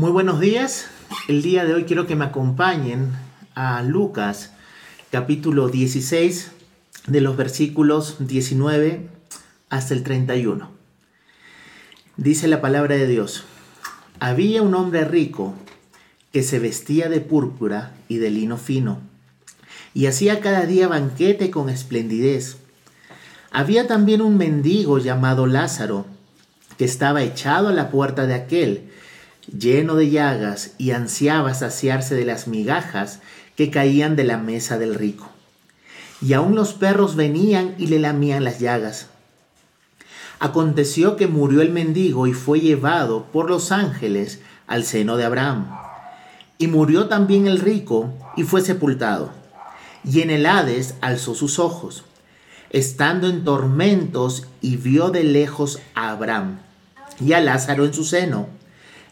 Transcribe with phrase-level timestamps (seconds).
[0.00, 0.86] Muy buenos días.
[1.28, 3.12] El día de hoy quiero que me acompañen
[3.54, 4.52] a Lucas
[5.10, 6.52] capítulo 16
[7.06, 9.10] de los versículos 19
[9.68, 10.70] hasta el 31.
[12.16, 13.44] Dice la palabra de Dios.
[14.20, 15.52] Había un hombre rico
[16.32, 19.00] que se vestía de púrpura y de lino fino
[19.92, 22.56] y hacía cada día banquete con esplendidez.
[23.50, 26.06] Había también un mendigo llamado Lázaro
[26.78, 28.89] que estaba echado a la puerta de aquel
[29.56, 33.20] lleno de llagas, y ansiaba saciarse de las migajas
[33.56, 35.28] que caían de la mesa del rico.
[36.22, 39.08] Y aun los perros venían y le lamían las llagas.
[40.38, 45.70] Aconteció que murió el mendigo y fue llevado por los ángeles al seno de Abraham.
[46.58, 49.32] Y murió también el rico y fue sepultado.
[50.04, 52.04] Y en el Hades alzó sus ojos,
[52.70, 56.60] estando en tormentos, y vio de lejos a Abraham
[57.20, 58.48] y a Lázaro en su seno.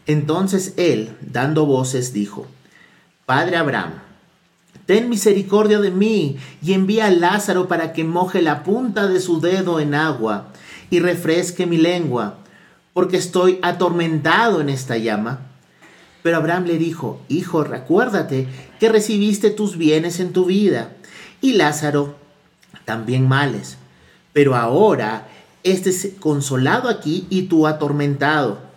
[0.07, 2.47] Entonces él, dando voces, dijo,
[3.25, 3.93] Padre Abraham,
[4.85, 9.39] ten misericordia de mí y envía a Lázaro para que moje la punta de su
[9.39, 10.47] dedo en agua
[10.89, 12.39] y refresque mi lengua,
[12.93, 15.41] porque estoy atormentado en esta llama.
[16.23, 18.47] Pero Abraham le dijo, Hijo, recuérdate
[18.79, 20.93] que recibiste tus bienes en tu vida,
[21.41, 22.15] y Lázaro
[22.85, 23.77] también males.
[24.33, 25.27] Pero ahora
[25.63, 28.68] este es consolado aquí y tú atormentado.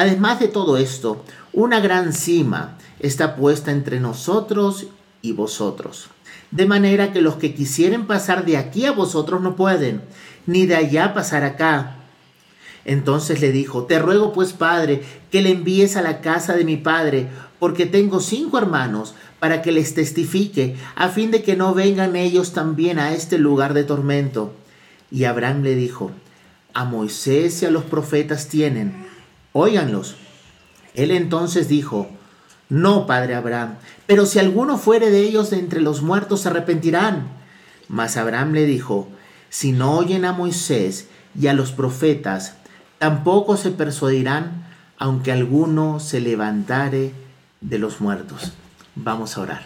[0.00, 4.86] Además de todo esto, una gran cima está puesta entre nosotros
[5.20, 6.08] y vosotros.
[6.50, 10.00] De manera que los que quisieren pasar de aquí a vosotros no pueden,
[10.46, 11.96] ni de allá pasar acá.
[12.86, 16.78] Entonces le dijo, te ruego pues, Padre, que le envíes a la casa de mi
[16.78, 17.28] Padre,
[17.58, 22.54] porque tengo cinco hermanos, para que les testifique, a fin de que no vengan ellos
[22.54, 24.54] también a este lugar de tormento.
[25.10, 26.10] Y Abraham le dijo,
[26.72, 29.09] a Moisés y a los profetas tienen,
[29.52, 30.16] óiganlos.
[30.94, 32.08] Él entonces dijo,
[32.68, 33.74] no, padre Abraham,
[34.06, 37.28] pero si alguno fuere de ellos de entre los muertos se arrepentirán.
[37.88, 39.08] Mas Abraham le dijo,
[39.48, 41.08] si no oyen a Moisés
[41.38, 42.54] y a los profetas,
[42.98, 44.64] tampoco se persuadirán,
[44.98, 47.12] aunque alguno se levantare
[47.60, 48.52] de los muertos.
[48.94, 49.62] Vamos a orar.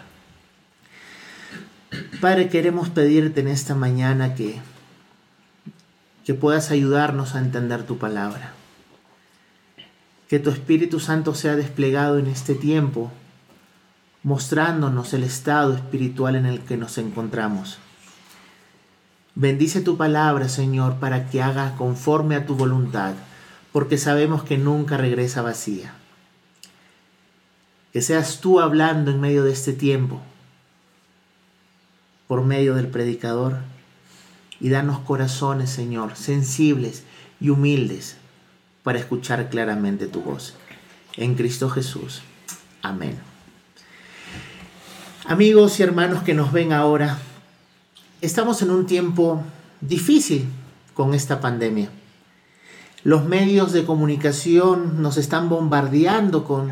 [2.21, 4.61] Padre, queremos pedirte en esta mañana que,
[6.25, 8.55] que puedas ayudarnos a entender tu palabra
[10.35, 13.13] que tu Espíritu Santo sea desplegado en este tiempo,
[14.25, 17.79] mostrándonos el estado espiritual en el que nos encontramos.
[19.37, 23.15] Bendice tu palabra, Señor, para que haga conforme a tu voluntad,
[23.71, 25.95] porque sabemos que nunca regresa vacía.
[27.93, 30.21] Que seas tú hablando en medio de este tiempo,
[32.27, 33.59] por medio del predicador,
[34.59, 37.05] y danos corazones, Señor, sensibles
[37.41, 38.17] y humildes
[38.85, 40.55] para escuchar claramente tu voz.
[41.17, 42.23] En Cristo Jesús.
[42.83, 43.19] Amén.
[45.27, 47.19] Amigos y hermanos que nos ven ahora,
[48.21, 49.43] estamos en un tiempo
[49.81, 50.47] difícil
[50.93, 51.89] con esta pandemia.
[53.05, 56.71] Los medios de comunicación nos están bombardeando con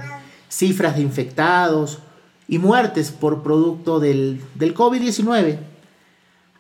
[0.51, 2.01] cifras de infectados
[2.47, 5.59] y muertes por producto del, del COVID-19.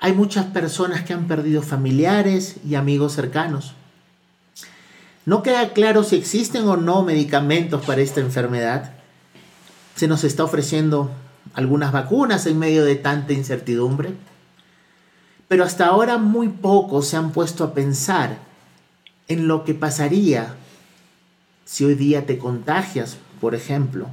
[0.00, 3.74] Hay muchas personas que han perdido familiares y amigos cercanos.
[5.25, 8.94] No queda claro si existen o no medicamentos para esta enfermedad.
[9.94, 11.12] Se nos está ofreciendo
[11.55, 14.15] algunas vacunas en medio de tanta incertidumbre.
[15.47, 18.38] Pero hasta ahora muy pocos se han puesto a pensar
[19.28, 20.56] en lo que pasaría
[21.65, 24.09] si hoy día te contagias, por ejemplo,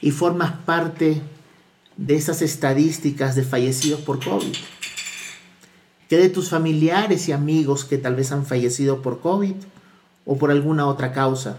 [0.00, 1.22] y formas parte
[1.96, 4.54] de esas estadísticas de fallecidos por COVID.
[6.08, 9.54] ¿Qué de tus familiares y amigos que tal vez han fallecido por COVID?
[10.26, 11.58] O por alguna otra causa.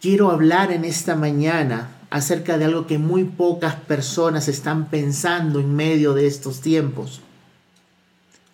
[0.00, 5.74] Quiero hablar en esta mañana acerca de algo que muy pocas personas están pensando en
[5.74, 7.20] medio de estos tiempos.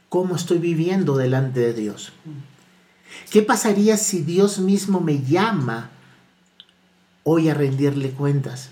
[0.08, 2.12] ¿Cómo estoy viviendo delante de Dios?
[3.30, 5.90] ¿Qué pasaría si Dios mismo me llama
[7.22, 8.70] hoy a rendirle cuentas?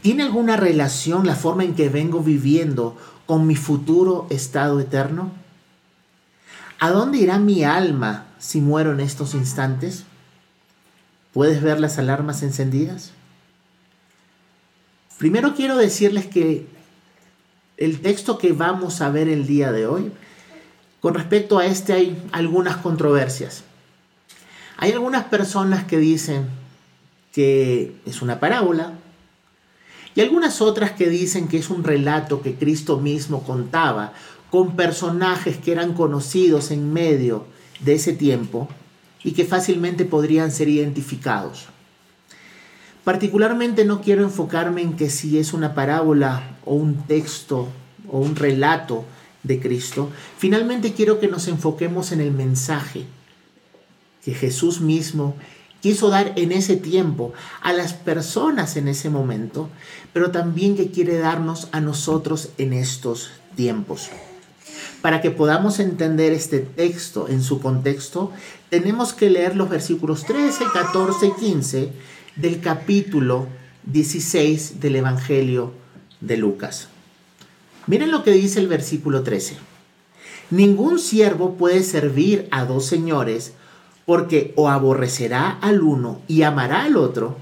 [0.00, 2.96] ¿Tiene alguna relación la forma en que vengo viviendo
[3.26, 5.41] con mi futuro estado eterno?
[6.82, 10.02] ¿A dónde irá mi alma si muero en estos instantes?
[11.32, 13.12] ¿Puedes ver las alarmas encendidas?
[15.16, 16.66] Primero quiero decirles que
[17.76, 20.10] el texto que vamos a ver el día de hoy,
[21.00, 23.62] con respecto a este hay algunas controversias.
[24.76, 26.48] Hay algunas personas que dicen
[27.30, 28.94] que es una parábola
[30.16, 34.14] y algunas otras que dicen que es un relato que Cristo mismo contaba
[34.52, 37.46] con personajes que eran conocidos en medio
[37.80, 38.68] de ese tiempo
[39.24, 41.68] y que fácilmente podrían ser identificados.
[43.02, 47.68] Particularmente no quiero enfocarme en que si es una parábola o un texto
[48.10, 49.06] o un relato
[49.42, 53.06] de Cristo, finalmente quiero que nos enfoquemos en el mensaje
[54.22, 55.34] que Jesús mismo
[55.80, 57.32] quiso dar en ese tiempo
[57.62, 59.70] a las personas en ese momento,
[60.12, 64.10] pero también que quiere darnos a nosotros en estos tiempos.
[65.02, 68.30] Para que podamos entender este texto en su contexto,
[68.70, 71.92] tenemos que leer los versículos 13, 14 y 15
[72.36, 73.48] del capítulo
[73.84, 75.72] 16 del Evangelio
[76.20, 76.86] de Lucas.
[77.88, 79.56] Miren lo que dice el versículo 13.
[80.50, 83.54] Ningún siervo puede servir a dos señores
[84.06, 87.38] porque o aborrecerá al uno y amará al otro,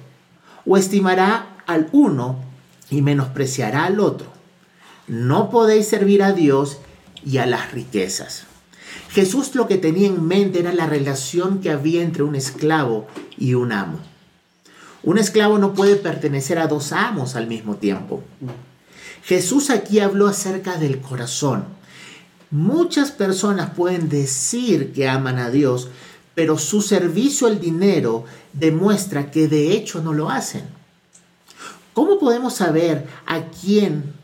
[0.65, 2.39] o estimará al uno
[2.91, 4.29] y menospreciará al otro.
[5.09, 6.79] No podéis servir a Dios
[7.25, 8.45] y a las riquezas.
[9.11, 13.07] Jesús lo que tenía en mente era la relación que había entre un esclavo
[13.39, 13.99] y un amo.
[15.03, 18.23] Un esclavo no puede pertenecer a dos amos al mismo tiempo.
[19.25, 21.65] Jesús aquí habló acerca del corazón.
[22.51, 25.89] Muchas personas pueden decir que aman a Dios,
[26.35, 30.65] pero su servicio al dinero demuestra que de hecho no lo hacen.
[31.95, 34.15] ¿Cómo podemos saber a quién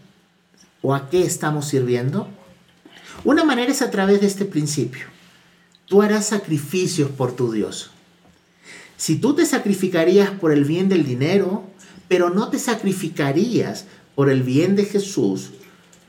[0.82, 2.28] o a qué estamos sirviendo?
[3.26, 5.06] Una manera es a través de este principio.
[5.86, 7.90] Tú harás sacrificios por tu Dios.
[8.96, 11.64] Si tú te sacrificarías por el bien del dinero,
[12.06, 15.50] pero no te sacrificarías por el bien de Jesús,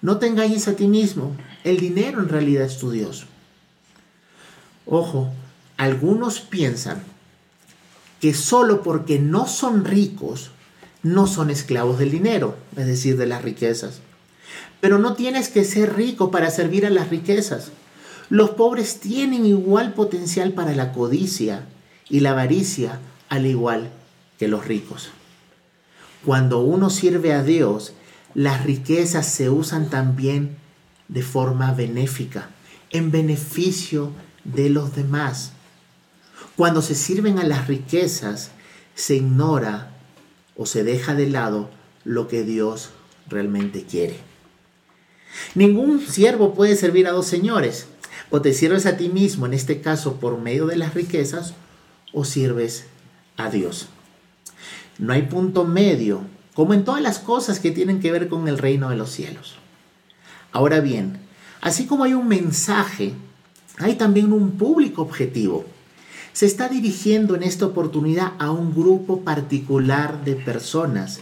[0.04, 1.36] no te engañes a ti mismo.
[1.64, 3.26] El dinero en realidad es tu Dios.
[4.86, 5.34] Ojo,
[5.76, 7.02] algunos piensan
[8.22, 10.52] que solo porque no son ricos,
[11.02, 14.02] no son esclavos del dinero, es decir, de las riquezas.
[14.80, 17.72] Pero no tienes que ser rico para servir a las riquezas.
[18.30, 21.66] Los pobres tienen igual potencial para la codicia
[22.10, 23.90] y la avaricia, al igual
[24.38, 25.10] que los ricos.
[26.26, 27.94] Cuando uno sirve a Dios,
[28.34, 30.58] las riquezas se usan también
[31.08, 32.50] de forma benéfica,
[32.92, 34.12] en beneficio
[34.44, 35.54] de los demás.
[36.56, 38.52] Cuando se sirven a las riquezas,
[38.96, 39.92] se ignora
[40.56, 41.70] o se deja de lado
[42.04, 42.90] lo que Dios
[43.30, 44.18] realmente quiere.
[45.56, 47.88] Ningún siervo puede servir a dos señores.
[48.30, 51.54] O te sirves a ti mismo, en este caso por medio de las riquezas,
[52.14, 52.86] o sirves
[53.38, 53.88] a Dios.
[54.98, 56.22] No hay punto medio,
[56.54, 59.56] como en todas las cosas que tienen que ver con el reino de los cielos.
[60.52, 61.20] Ahora bien,
[61.62, 63.14] así como hay un mensaje,
[63.78, 65.66] hay también un público objetivo.
[66.34, 71.22] Se está dirigiendo en esta oportunidad a un grupo particular de personas,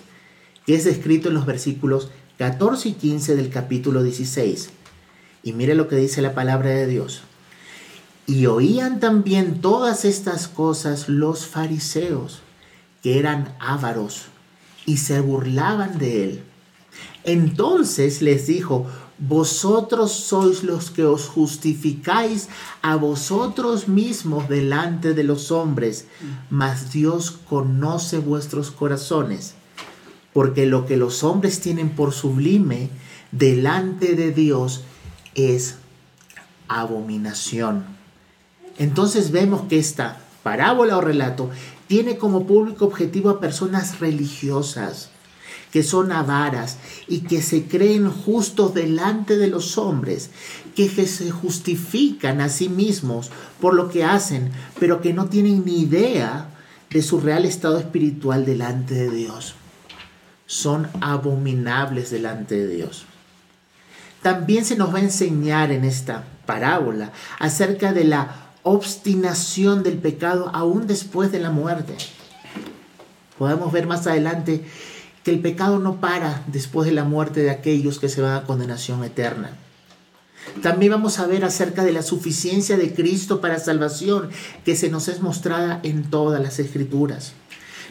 [0.66, 4.70] que es descrito en los versículos 14 y 15 del capítulo 16.
[5.44, 7.22] Y mire lo que dice la palabra de Dios.
[8.28, 12.40] Y oían también todas estas cosas los fariseos,
[13.02, 14.24] que eran ávaros,
[14.86, 16.44] y se burlaban de él.
[17.24, 18.86] Entonces les dijo,
[19.18, 22.50] vosotros sois los que os justificáis
[22.82, 26.08] a vosotros mismos delante de los hombres,
[26.50, 29.55] mas Dios conoce vuestros corazones
[30.36, 32.90] porque lo que los hombres tienen por sublime
[33.32, 34.84] delante de Dios
[35.34, 35.76] es
[36.68, 37.86] abominación.
[38.78, 41.52] Entonces vemos que esta parábola o relato
[41.88, 45.10] tiene como público objetivo a personas religiosas,
[45.72, 50.32] que son avaras y que se creen justos delante de los hombres,
[50.75, 54.51] que se justifican a sí mismos por lo que hacen,
[54.82, 56.50] pero que no tienen ni idea
[56.89, 59.56] de su real estado espiritual delante de Dios
[60.46, 63.06] son abominables delante de Dios.
[64.22, 70.50] También se nos va a enseñar en esta parábola acerca de la obstinación del pecado
[70.54, 71.96] aún después de la muerte.
[73.38, 74.66] Podemos ver más adelante
[75.24, 78.44] que el pecado no para después de la muerte de aquellos que se van a
[78.44, 79.52] condenación eterna.
[80.62, 84.30] También vamos a ver acerca de la suficiencia de Cristo para salvación
[84.64, 87.34] que se nos es mostrada en todas las escrituras.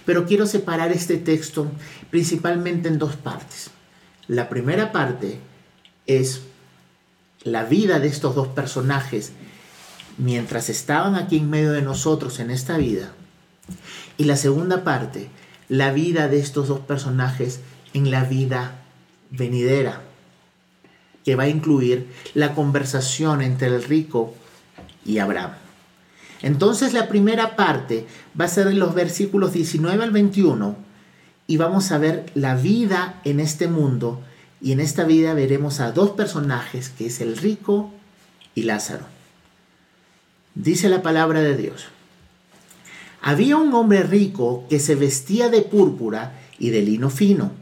[0.04, 1.70] Pero quiero separar este texto
[2.10, 3.70] principalmente en dos partes.
[4.28, 5.38] La primera parte
[6.06, 6.42] es
[7.42, 9.32] la vida de estos dos personajes
[10.18, 13.12] mientras estaban aquí en medio de nosotros en esta vida.
[14.16, 15.28] Y la segunda parte,
[15.68, 17.60] la vida de estos dos personajes
[17.92, 18.82] en la vida
[19.30, 20.02] venidera,
[21.24, 24.34] que va a incluir la conversación entre el rico
[25.04, 25.63] y Abraham.
[26.44, 28.06] Entonces la primera parte
[28.38, 30.76] va a ser de los versículos 19 al 21
[31.46, 34.20] y vamos a ver la vida en este mundo
[34.60, 37.94] y en esta vida veremos a dos personajes que es el rico
[38.54, 39.06] y Lázaro.
[40.54, 41.86] Dice la palabra de Dios.
[43.22, 47.52] Había un hombre rico que se vestía de púrpura y de lino fino,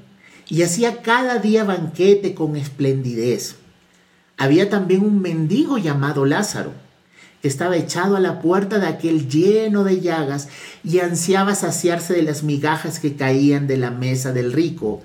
[0.48, 3.58] y hacía cada día banquete con esplendidez.
[4.38, 6.72] Había también un mendigo llamado Lázaro,
[7.42, 10.48] que estaba echado a la puerta de aquel lleno de llagas
[10.84, 15.02] y ansiaba saciarse de las migajas que caían de la mesa del rico,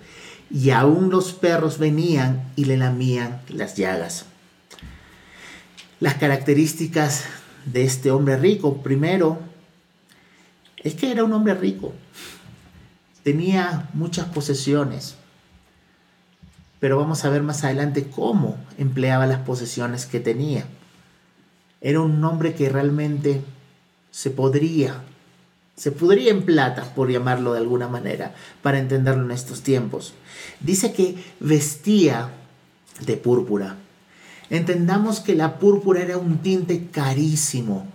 [0.52, 4.26] y aún los perros venían y le lamían las llagas.
[6.00, 7.26] Las características
[7.66, 9.40] de este hombre rico, primero,
[10.78, 11.94] es que era un hombre rico.
[13.24, 15.16] Tenía muchas posesiones.
[16.80, 20.66] Pero vamos a ver más adelante cómo empleaba las posesiones que tenía.
[21.82, 23.42] Era un hombre que realmente
[24.12, 25.04] se podría,
[25.76, 30.14] se podría en plata, por llamarlo de alguna manera, para entenderlo en estos tiempos.
[30.60, 32.32] Dice que vestía
[33.06, 33.76] de púrpura.
[34.50, 37.86] Entendamos que la púrpura era un tinte carísimo,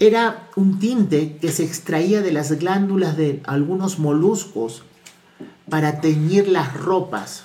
[0.00, 4.84] era un tinte que se extraía de las glándulas de algunos moluscos
[5.68, 7.42] para teñir las ropas,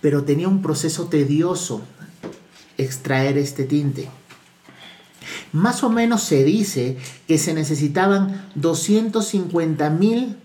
[0.00, 1.82] pero tenía un proceso tedioso
[2.78, 4.08] extraer este tinte.
[5.52, 10.36] Más o menos se dice que se necesitaban 250 mil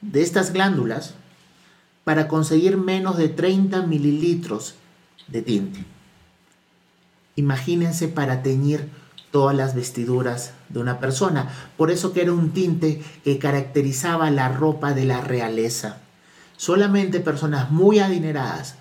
[0.00, 1.14] de estas glándulas
[2.04, 4.74] para conseguir menos de 30 mililitros
[5.26, 5.84] de tinte.
[7.36, 8.88] Imagínense para teñir
[9.30, 11.50] todas las vestiduras de una persona.
[11.76, 15.98] Por eso que era un tinte que caracterizaba la ropa de la realeza.
[16.56, 18.76] Solamente personas muy adineradas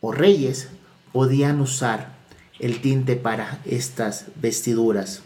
[0.00, 0.68] o reyes
[1.12, 2.17] podían usar
[2.58, 5.22] el tinte para estas vestiduras.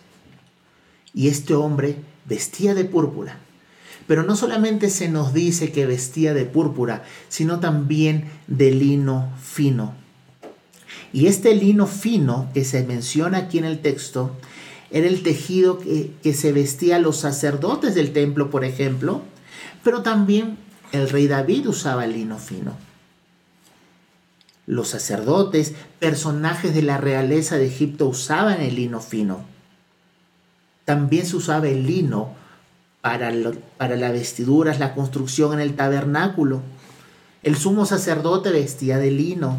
[1.14, 1.96] Y este hombre
[2.26, 3.38] vestía de púrpura.
[4.06, 9.94] Pero no solamente se nos dice que vestía de púrpura, sino también de lino fino.
[11.12, 14.36] Y este lino fino que se menciona aquí en el texto
[14.90, 19.22] era el tejido que, que se vestía los sacerdotes del templo, por ejemplo,
[19.84, 20.58] pero también
[20.92, 22.76] el rey David usaba lino fino.
[24.66, 29.44] Los sacerdotes, personajes de la realeza de Egipto usaban el lino fino.
[30.84, 32.34] También se usaba el lino
[33.00, 33.32] para,
[33.76, 36.62] para las vestiduras, la construcción en el tabernáculo.
[37.42, 39.58] El sumo sacerdote vestía de lino.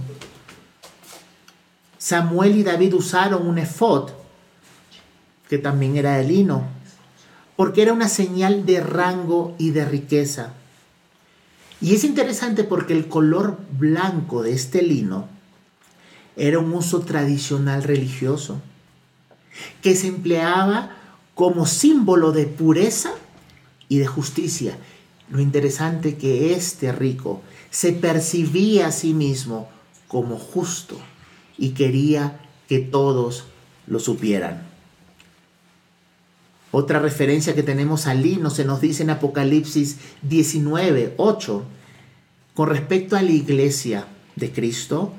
[1.97, 4.09] Samuel y David usaron un efod,
[5.49, 6.63] que también era de lino,
[7.55, 10.53] porque era una señal de rango y de riqueza.
[11.83, 15.27] Y es interesante porque el color blanco de este lino
[16.37, 18.61] era un uso tradicional religioso,
[19.81, 20.95] que se empleaba
[21.35, 23.11] como símbolo de pureza
[23.89, 24.77] y de justicia.
[25.29, 29.67] Lo interesante que este rico se percibía a sí mismo
[30.07, 30.97] como justo
[31.57, 33.43] y quería que todos
[33.87, 34.72] lo supieran.
[36.75, 41.63] Otra referencia que tenemos al lino se nos dice en Apocalipsis 19, 8,
[42.55, 45.13] con respecto a la iglesia de Cristo,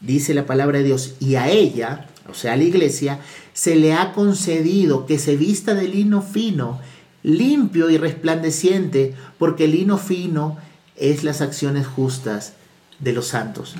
[0.00, 3.20] dice la palabra de Dios, y a ella, o sea, a la iglesia,
[3.54, 6.78] se le ha concedido que se vista de lino fino,
[7.22, 10.58] limpio y resplandeciente, porque el lino fino
[10.94, 12.52] es las acciones justas
[12.98, 13.76] de los santos.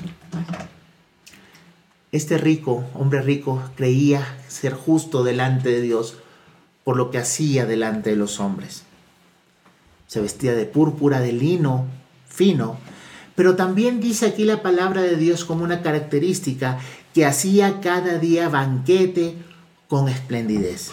[2.11, 6.17] Este rico, hombre rico, creía ser justo delante de Dios
[6.87, 8.83] por lo que hacía delante de los hombres.
[10.07, 11.83] Se vestía de púrpura, de lino
[12.29, 12.77] fino,
[13.35, 16.79] pero también dice aquí la palabra de Dios como una característica
[17.13, 19.35] que hacía cada día banquete
[19.89, 20.91] con esplendidez.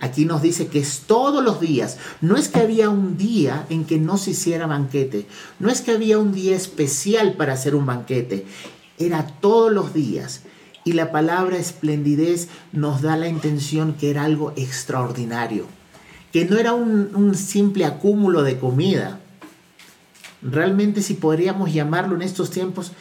[0.00, 1.98] Aquí nos dice que es todos los días.
[2.20, 5.28] No es que había un día en que no se hiciera banquete.
[5.60, 8.46] No es que había un día especial para hacer un banquete
[8.98, 10.42] era todos los días.
[10.84, 15.66] Y la palabra esplendidez nos da la intención que era algo extraordinario,
[16.32, 19.20] que no era un, simple acúmulo de comida.
[20.40, 22.92] Realmente si podríamos llamarlo en estos tiempos,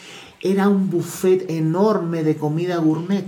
[0.41, 3.25] era un buffet enorme de comida gourmet,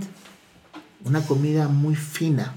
[1.04, 2.54] una comida muy fina.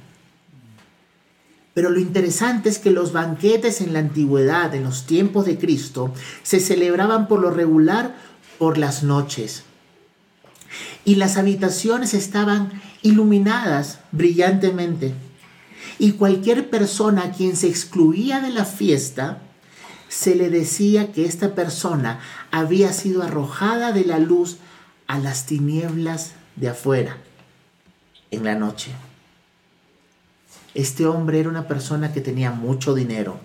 [1.74, 6.14] Pero lo interesante es que los banquetes en la antigüedad, en los tiempos de Cristo,
[6.44, 8.16] se celebraban por lo regular
[8.60, 9.64] por las noches
[11.06, 15.14] y las habitaciones estaban iluminadas brillantemente.
[16.00, 19.40] Y cualquier persona a quien se excluía de la fiesta,
[20.08, 22.20] se le decía que esta persona
[22.52, 24.58] había sido arrojada de la luz
[25.08, 27.18] a las tinieblas de afuera
[28.32, 28.92] en la noche.
[30.74, 33.40] Este hombre era una persona que tenía mucho dinero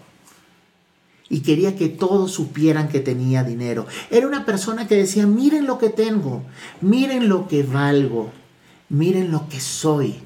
[1.30, 3.86] y quería que todos supieran que tenía dinero.
[4.10, 6.42] Era una persona que decía, miren lo que tengo,
[6.80, 8.30] miren lo que valgo,
[8.88, 10.16] miren lo que soy.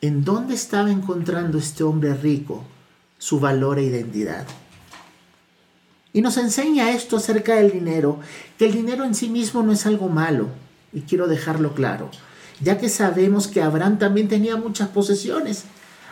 [0.00, 2.64] ¿En dónde estaba encontrando este hombre rico
[3.18, 4.46] su valor e identidad?
[6.12, 8.18] Y nos enseña esto acerca del dinero,
[8.58, 10.48] que el dinero en sí mismo no es algo malo,
[10.92, 12.10] y quiero dejarlo claro,
[12.60, 15.64] ya que sabemos que Abraham también tenía muchas posesiones,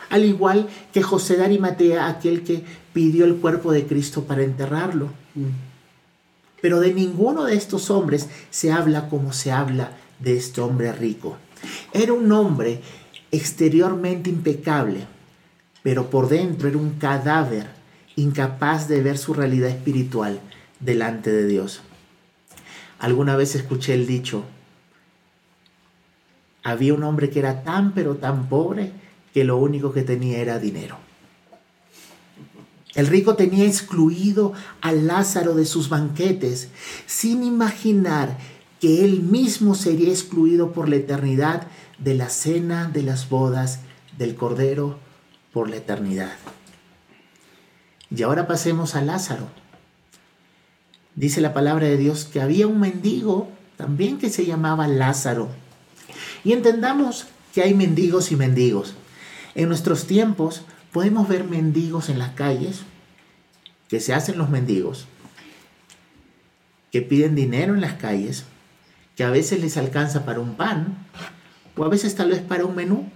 [0.09, 2.63] al igual que José de Arimatea, aquel que
[2.93, 5.09] pidió el cuerpo de Cristo para enterrarlo.
[6.61, 11.37] Pero de ninguno de estos hombres se habla como se habla de este hombre rico.
[11.93, 12.81] Era un hombre
[13.31, 15.05] exteriormente impecable,
[15.83, 17.67] pero por dentro era un cadáver
[18.15, 20.39] incapaz de ver su realidad espiritual
[20.79, 21.81] delante de Dios.
[22.99, 24.43] Alguna vez escuché el dicho,
[26.63, 28.91] había un hombre que era tan pero tan pobre
[29.33, 30.97] que lo único que tenía era dinero.
[32.95, 36.69] El rico tenía excluido a Lázaro de sus banquetes,
[37.05, 38.37] sin imaginar
[38.79, 41.67] que él mismo sería excluido por la eternidad
[41.97, 43.81] de la cena de las bodas
[44.17, 44.97] del Cordero
[45.53, 46.33] por la eternidad.
[48.09, 49.47] Y ahora pasemos a Lázaro.
[51.15, 55.49] Dice la palabra de Dios que había un mendigo también que se llamaba Lázaro.
[56.43, 58.95] Y entendamos que hay mendigos y mendigos.
[59.59, 60.61] En nuestros tiempos
[60.93, 62.83] podemos ver mendigos en las calles,
[63.89, 65.05] que se hacen los mendigos,
[66.93, 68.45] que piden dinero en las calles,
[69.17, 71.05] que a veces les alcanza para un pan,
[71.75, 73.09] o a veces tal vez para un menú.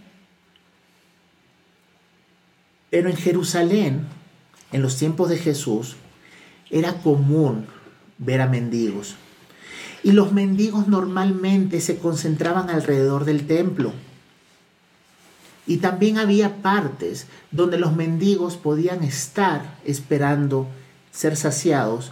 [2.90, 4.06] Pero en Jerusalén,
[4.74, 5.96] en los tiempos de Jesús,
[6.70, 7.68] era común
[8.18, 9.16] ver a mendigos.
[10.04, 13.94] Y los mendigos normalmente se concentraban alrededor del templo.
[15.66, 20.68] Y también había partes donde los mendigos podían estar esperando
[21.12, 22.12] ser saciados,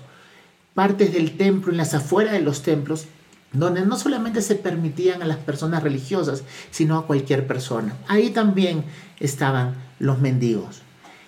[0.73, 3.07] partes del templo, en las afueras de los templos,
[3.51, 7.95] donde no solamente se permitían a las personas religiosas, sino a cualquier persona.
[8.07, 8.85] Ahí también
[9.19, 10.81] estaban los mendigos.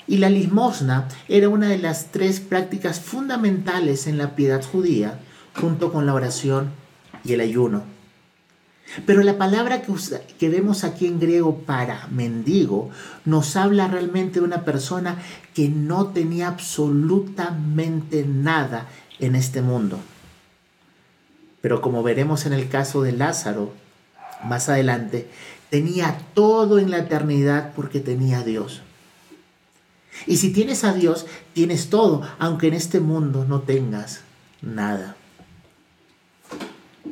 [0.07, 5.19] Y la limosna era una de las tres prácticas fundamentales en la piedad judía,
[5.59, 6.71] junto con la oración
[7.23, 7.83] y el ayuno.
[9.05, 9.93] Pero la palabra que,
[10.37, 12.89] que, vemos aquí en griego para mendigo
[13.25, 15.17] nos habla realmente de una persona
[15.53, 18.87] que no tenía absolutamente nada
[19.19, 19.99] en este mundo.
[21.61, 23.73] Pero como veremos en el caso de Lázaro
[24.43, 25.29] más adelante,
[25.69, 28.81] tenía todo en la eternidad porque tenía a Dios.
[30.27, 34.21] Y si tienes a Dios, tienes todo, aunque en este mundo no tengas
[34.61, 35.15] nada.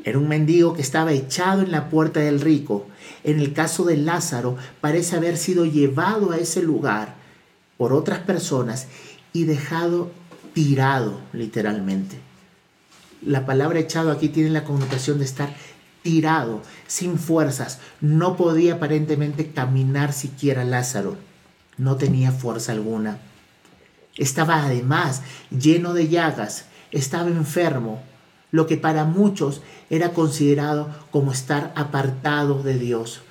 [0.04, 2.88] Era un mendigo que estaba echado en la puerta del rico.
[3.24, 7.16] En el caso de Lázaro, parece haber sido llevado a ese lugar
[7.78, 8.88] por otras personas
[9.34, 10.12] y dejado
[10.54, 12.18] tirado literalmente.
[13.22, 15.54] La palabra echado aquí tiene la connotación de estar
[16.02, 17.80] tirado, sin fuerzas.
[18.02, 21.18] No podía aparentemente caminar siquiera Lázaro.
[21.78, 23.20] No tenía fuerza alguna.
[24.18, 28.02] Estaba además lleno de llagas, estaba enfermo,
[28.52, 33.22] lo que para muchos era considerado como estar apartado de Dios.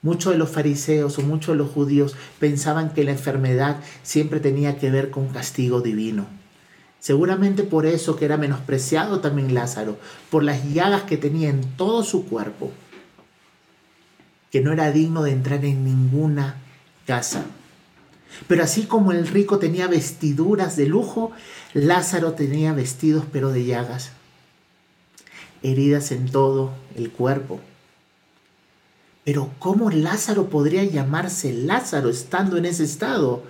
[0.00, 4.78] Muchos de los fariseos o muchos de los judíos pensaban que la enfermedad siempre tenía
[4.78, 6.26] que ver con castigo divino.
[6.98, 9.98] Seguramente por eso que era menospreciado también Lázaro,
[10.30, 12.72] por las llagas que tenía en todo su cuerpo,
[14.50, 16.56] que no era digno de entrar en ninguna
[17.06, 17.44] casa.
[18.48, 21.32] Pero así como el rico tenía vestiduras de lujo,
[21.74, 24.12] Lázaro tenía vestidos pero de llagas
[25.62, 27.60] heridas en todo el cuerpo.
[29.24, 33.44] Pero ¿cómo Lázaro podría llamarse Lázaro estando en ese estado?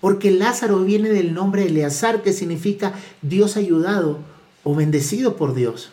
[0.00, 4.20] Porque Lázaro viene del nombre de Eleazar, que significa Dios ayudado
[4.62, 5.90] o bendecido por Dios.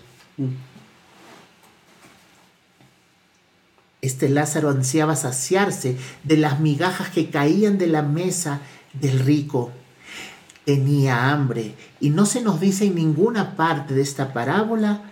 [4.01, 8.61] Este Lázaro ansiaba saciarse de las migajas que caían de la mesa
[8.93, 9.71] del rico.
[10.65, 15.11] Tenía hambre y no se nos dice en ninguna parte de esta parábola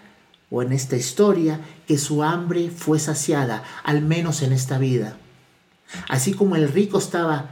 [0.56, 5.18] o en esta historia que su hambre fue saciada, al menos en esta vida.
[6.08, 7.50] Así como el rico estaba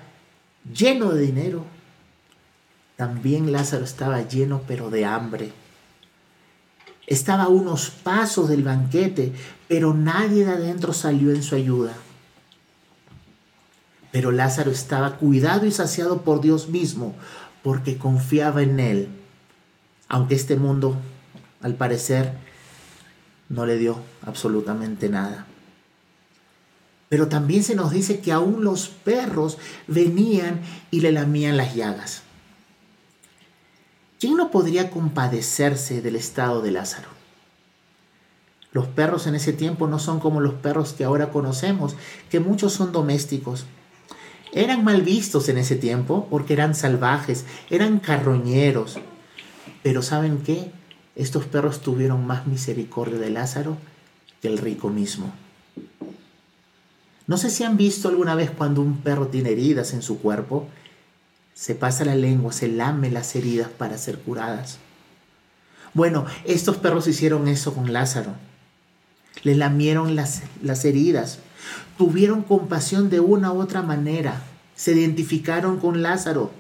[0.72, 1.66] lleno de dinero,
[2.98, 5.52] también Lázaro estaba lleno pero de hambre.
[7.08, 9.34] Estaba a unos pasos del banquete,
[9.68, 11.94] pero nadie de adentro salió en su ayuda.
[14.12, 17.16] Pero Lázaro estaba cuidado y saciado por Dios mismo,
[17.64, 19.08] porque confiaba en Él,
[20.08, 20.98] aunque este mundo,
[21.64, 22.51] al parecer,
[23.52, 25.46] no le dio absolutamente nada.
[27.10, 32.24] Pero también se nos dice que aún los perros venían y le lamían las llagas.
[34.20, 37.10] ¿Quién no podría compadecerse del estado de Lázaro?
[38.72, 41.98] Los perros en ese tiempo no son como los perros que ahora conocemos,
[42.30, 43.66] que muchos son domésticos.
[44.54, 49.00] Eran mal vistos en ese tiempo porque eran salvajes, eran carroñeros.
[49.84, 50.72] Pero ¿saben qué?
[51.15, 53.78] Estos perros tuvieron más misericordia de Lázaro
[54.41, 55.32] que el rico mismo.
[57.28, 60.67] No sé si han visto alguna vez cuando un perro tiene heridas en su cuerpo,
[61.54, 64.80] se pasa la lengua, se lame las heridas para ser curadas.
[65.93, 68.34] Bueno, estos perros hicieron eso con Lázaro.
[69.43, 71.39] Le lamieron las, las heridas,
[71.97, 74.41] tuvieron compasión de una u otra manera,
[74.76, 76.52] se identificaron con Lázaro.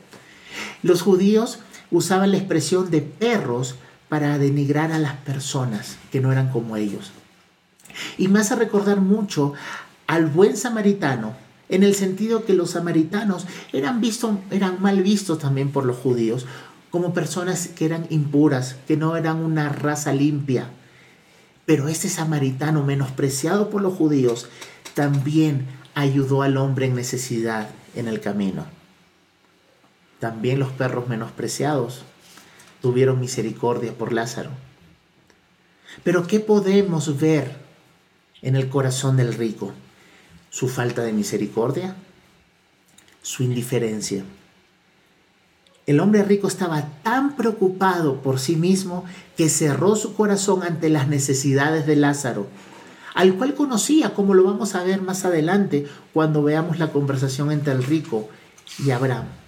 [0.83, 1.59] Los judíos
[1.89, 3.75] usaban la expresión de perros
[4.11, 7.13] para denigrar a las personas que no eran como ellos.
[8.17, 9.53] Y me hace recordar mucho
[10.05, 11.33] al buen samaritano,
[11.69, 16.45] en el sentido que los samaritanos eran, vistos, eran mal vistos también por los judíos,
[16.89, 20.67] como personas que eran impuras, que no eran una raza limpia.
[21.65, 24.49] Pero este samaritano, menospreciado por los judíos,
[24.93, 28.65] también ayudó al hombre en necesidad en el camino.
[30.19, 32.03] También los perros menospreciados
[32.81, 34.51] tuvieron misericordia por Lázaro.
[36.03, 37.55] Pero ¿qué podemos ver
[38.41, 39.73] en el corazón del rico?
[40.49, 41.95] ¿Su falta de misericordia?
[43.21, 44.23] ¿Su indiferencia?
[45.85, 49.03] El hombre rico estaba tan preocupado por sí mismo
[49.35, 52.47] que cerró su corazón ante las necesidades de Lázaro,
[53.13, 57.73] al cual conocía, como lo vamos a ver más adelante cuando veamos la conversación entre
[57.73, 58.29] el rico
[58.79, 59.40] y Abraham.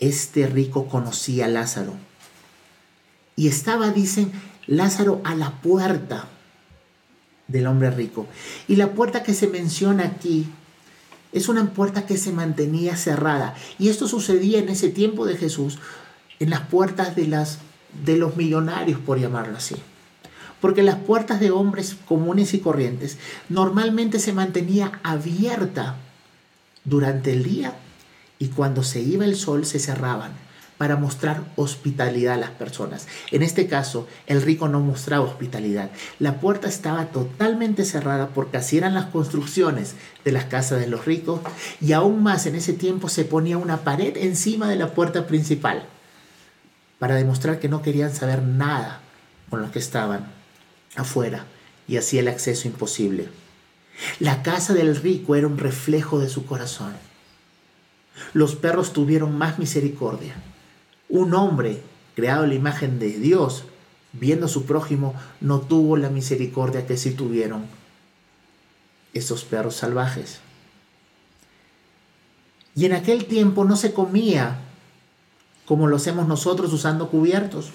[0.00, 1.94] Este rico conocía a Lázaro.
[3.36, 4.32] Y estaba, dicen,
[4.66, 6.28] Lázaro a la puerta
[7.48, 8.26] del hombre rico.
[8.68, 10.46] Y la puerta que se menciona aquí
[11.32, 13.54] es una puerta que se mantenía cerrada.
[13.78, 15.78] Y esto sucedía en ese tiempo de Jesús,
[16.38, 17.58] en las puertas de, las,
[18.04, 19.76] de los millonarios, por llamarlo así.
[20.60, 25.96] Porque las puertas de hombres comunes y corrientes normalmente se mantenía abierta
[26.84, 27.74] durante el día
[28.38, 30.32] y cuando se iba el sol se cerraban
[30.78, 33.08] para mostrar hospitalidad a las personas.
[33.32, 35.90] En este caso, el rico no mostraba hospitalidad.
[36.20, 41.04] La puerta estaba totalmente cerrada porque así eran las construcciones de las casas de los
[41.04, 41.40] ricos
[41.80, 45.84] y aún más en ese tiempo se ponía una pared encima de la puerta principal
[47.00, 49.00] para demostrar que no querían saber nada
[49.50, 50.30] con los que estaban
[50.94, 51.44] afuera
[51.88, 53.28] y hacía el acceso imposible.
[54.20, 56.92] La casa del rico era un reflejo de su corazón.
[58.32, 60.34] Los perros tuvieron más misericordia.
[61.08, 61.82] Un hombre
[62.14, 63.64] creado en la imagen de Dios,
[64.12, 67.64] viendo a su prójimo, no tuvo la misericordia que sí tuvieron
[69.14, 70.40] esos perros salvajes.
[72.74, 74.58] Y en aquel tiempo no se comía
[75.68, 77.70] como lo hacemos nosotros usando cubiertos.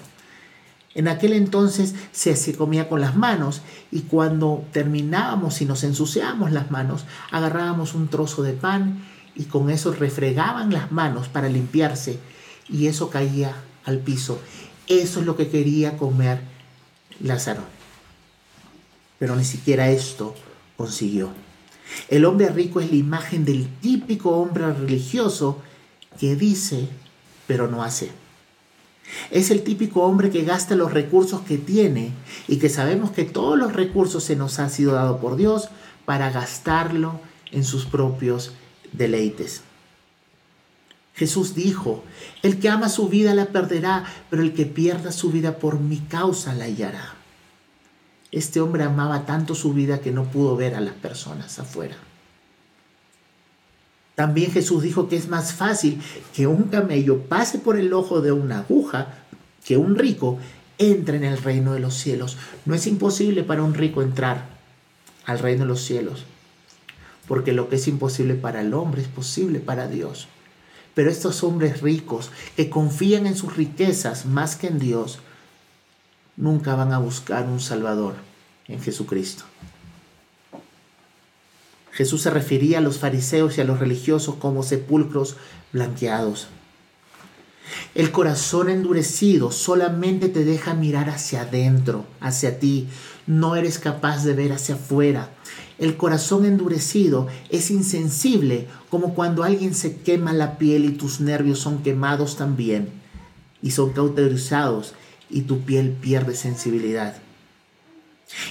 [0.96, 6.50] En aquel entonces se, se, comía con las manos y cuando terminábamos y nos ensuciábamos
[6.50, 12.18] las manos, agarrábamos un trozo de pan y con eso refregaban las manos para limpiarse
[12.68, 14.38] y eso caía al piso.
[14.86, 16.40] Eso es lo que quería comer
[17.20, 17.62] Lázaro.
[19.18, 20.34] Pero ni siquiera esto
[20.76, 21.30] consiguió.
[22.08, 25.60] El hombre rico es la imagen del típico hombre religioso
[26.18, 26.88] que dice,
[27.46, 28.10] pero no hace.
[29.30, 32.12] Es el típico hombre que gasta los recursos que tiene
[32.48, 35.68] y que sabemos que todos los recursos se nos han sido dados por Dios
[36.04, 37.20] para gastarlo
[37.52, 38.52] en sus propios
[38.96, 39.62] deleites.
[41.14, 42.02] Jesús dijo,
[42.42, 45.98] el que ama su vida la perderá, pero el que pierda su vida por mi
[45.98, 47.14] causa la hallará.
[48.32, 51.96] Este hombre amaba tanto su vida que no pudo ver a las personas afuera.
[54.16, 56.00] También Jesús dijo que es más fácil
[56.34, 59.08] que un camello pase por el ojo de una aguja
[59.64, 60.38] que un rico
[60.78, 62.36] entre en el reino de los cielos.
[62.64, 64.46] No es imposible para un rico entrar
[65.26, 66.24] al reino de los cielos,
[67.26, 70.28] porque lo que es imposible para el hombre es posible para Dios.
[70.94, 75.18] Pero estos hombres ricos que confían en sus riquezas más que en Dios,
[76.36, 78.14] nunca van a buscar un Salvador
[78.68, 79.44] en Jesucristo.
[81.92, 85.36] Jesús se refería a los fariseos y a los religiosos como sepulcros
[85.72, 86.48] blanqueados.
[87.94, 92.88] El corazón endurecido solamente te deja mirar hacia adentro, hacia ti.
[93.26, 95.30] No eres capaz de ver hacia afuera.
[95.78, 101.58] El corazón endurecido es insensible como cuando alguien se quema la piel y tus nervios
[101.58, 102.88] son quemados también
[103.60, 104.94] y son cauterizados
[105.28, 107.16] y tu piel pierde sensibilidad.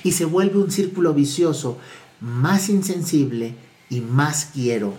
[0.03, 1.77] Y se vuelve un círculo vicioso,
[2.19, 3.55] más insensible
[3.89, 4.95] y más quiero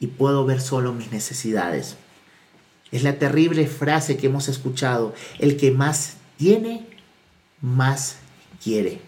[0.00, 1.96] y puedo ver solo mis necesidades.
[2.90, 6.86] Es la terrible frase que hemos escuchado, el que más tiene,
[7.60, 8.16] más
[8.62, 9.07] quiere.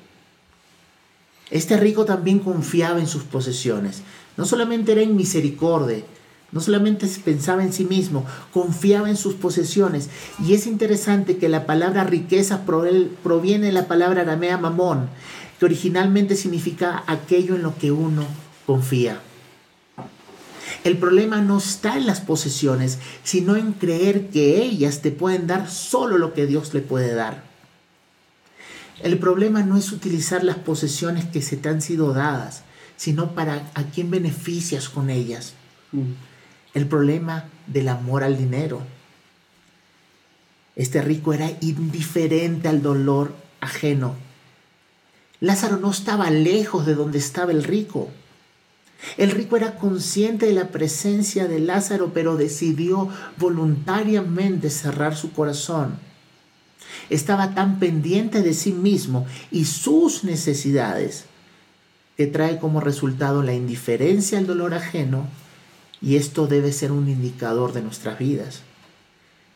[1.51, 4.03] Este rico también confiaba en sus posesiones.
[4.37, 6.05] No solamente era en misericordia,
[6.53, 10.09] no solamente pensaba en sí mismo, confiaba en sus posesiones.
[10.45, 15.09] Y es interesante que la palabra riqueza proviene de la palabra aramea mamón,
[15.59, 18.25] que originalmente significa aquello en lo que uno
[18.67, 19.21] confía.
[20.85, 25.69] El problema no está en las posesiones, sino en creer que ellas te pueden dar
[25.69, 27.50] solo lo que Dios le puede dar.
[29.03, 32.63] El problema no es utilizar las posesiones que se te han sido dadas,
[32.97, 35.55] sino para a quién beneficias con ellas.
[35.93, 36.13] Mm.
[36.75, 38.83] El problema del amor al dinero.
[40.77, 44.15] Este rico era indiferente al dolor ajeno.
[45.41, 48.11] Lázaro no estaba lejos de donde estaba el rico.
[49.17, 53.09] El rico era consciente de la presencia de Lázaro, pero decidió
[53.39, 55.99] voluntariamente cerrar su corazón.
[57.09, 61.25] Estaba tan pendiente de sí mismo y sus necesidades
[62.17, 65.27] que trae como resultado la indiferencia al dolor ajeno
[66.03, 68.63] y esto debe ser un indicador de nuestras vidas.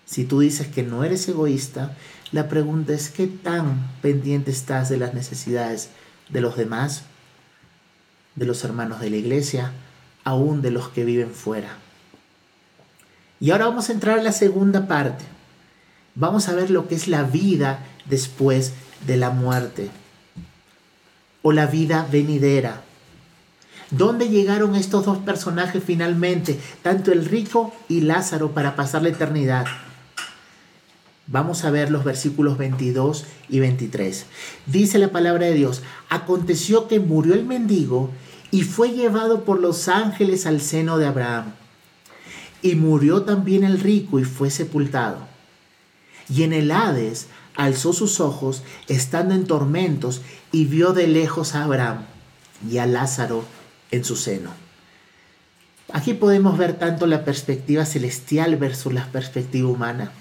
[0.07, 1.97] Si tú dices que no eres egoísta,
[2.33, 5.91] la pregunta es qué tan pendiente estás de las necesidades
[6.29, 7.05] de los demás
[8.37, 9.73] de los hermanos de la iglesia,
[10.25, 11.77] aún de los que viven fuera.
[13.41, 15.25] Y ahora vamos a entrar a la segunda parte.
[16.15, 18.73] Vamos a ver lo que es la vida después
[19.07, 19.91] de la muerte
[21.43, 22.83] o la vida venidera.
[23.91, 29.67] ¿Dónde llegaron estos dos personajes finalmente, tanto el rico y Lázaro, para pasar la eternidad?
[31.27, 34.27] Vamos a ver los versículos 22 y 23.
[34.67, 38.11] Dice la palabra de Dios, aconteció que murió el mendigo
[38.51, 41.53] y fue llevado por los ángeles al seno de Abraham.
[42.63, 45.34] Y murió también el rico y fue sepultado.
[46.29, 51.65] Y en el Hades alzó sus ojos, estando en tormentos, y vio de lejos a
[51.65, 52.07] Abraham
[52.69, 53.45] y a Lázaro
[53.91, 54.51] en su seno.
[55.93, 60.13] Aquí podemos ver tanto la perspectiva celestial versus la perspectiva humana.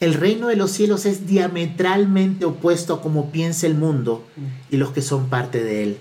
[0.00, 4.26] El reino de los cielos es diametralmente opuesto a como piensa el mundo
[4.70, 5.98] y los que son parte de él.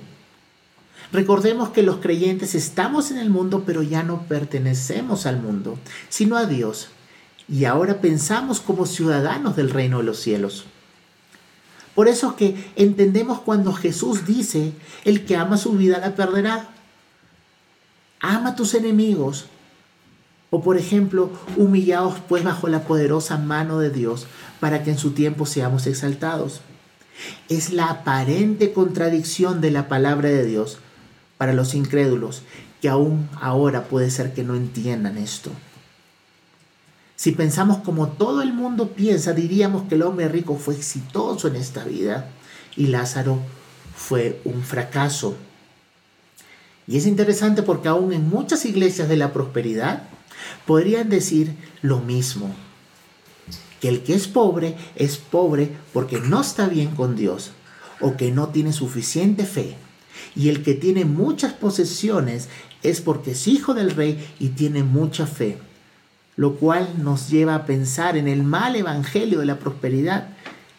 [1.11, 6.37] Recordemos que los creyentes estamos en el mundo, pero ya no pertenecemos al mundo, sino
[6.37, 6.89] a Dios.
[7.51, 10.65] Y ahora pensamos como ciudadanos del reino de los cielos.
[11.95, 16.69] Por eso que entendemos cuando Jesús dice, el que ama su vida la perderá.
[18.21, 19.47] Ama a tus enemigos,
[20.51, 24.27] o por ejemplo, humillaos pues bajo la poderosa mano de Dios
[24.59, 26.61] para que en su tiempo seamos exaltados.
[27.49, 30.77] Es la aparente contradicción de la palabra de Dios
[31.37, 32.43] para los incrédulos
[32.81, 35.51] que aún ahora puede ser que no entiendan esto.
[37.19, 41.57] Si pensamos como todo el mundo piensa, diríamos que el hombre rico fue exitoso en
[41.57, 42.29] esta vida
[42.77, 43.39] y Lázaro
[43.93, 45.35] fue un fracaso.
[46.87, 50.03] Y es interesante porque aún en muchas iglesias de la prosperidad,
[50.65, 52.55] podrían decir lo mismo.
[53.81, 57.51] Que el que es pobre es pobre porque no está bien con Dios
[57.99, 59.75] o que no tiene suficiente fe.
[60.37, 62.47] Y el que tiene muchas posesiones
[62.81, 65.57] es porque es hijo del rey y tiene mucha fe.
[66.39, 70.29] Lo cual nos lleva a pensar en el mal evangelio de la prosperidad.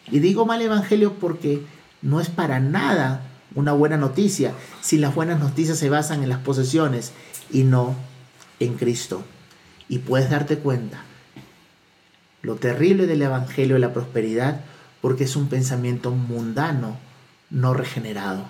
[0.09, 1.61] Y digo mal evangelio porque
[2.01, 3.21] no es para nada
[3.53, 7.11] una buena noticia si las buenas noticias se basan en las posesiones
[7.51, 7.95] y no
[8.59, 9.23] en Cristo
[9.87, 11.03] y puedes darte cuenta
[12.41, 14.61] lo terrible del Evangelio de la prosperidad
[14.99, 16.97] porque es un pensamiento mundano,
[17.49, 18.45] no regenerado.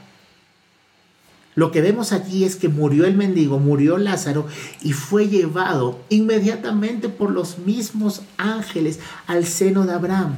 [1.53, 4.47] Lo que vemos aquí es que murió el mendigo, murió Lázaro
[4.81, 10.35] y fue llevado inmediatamente por los mismos ángeles al seno de Abraham.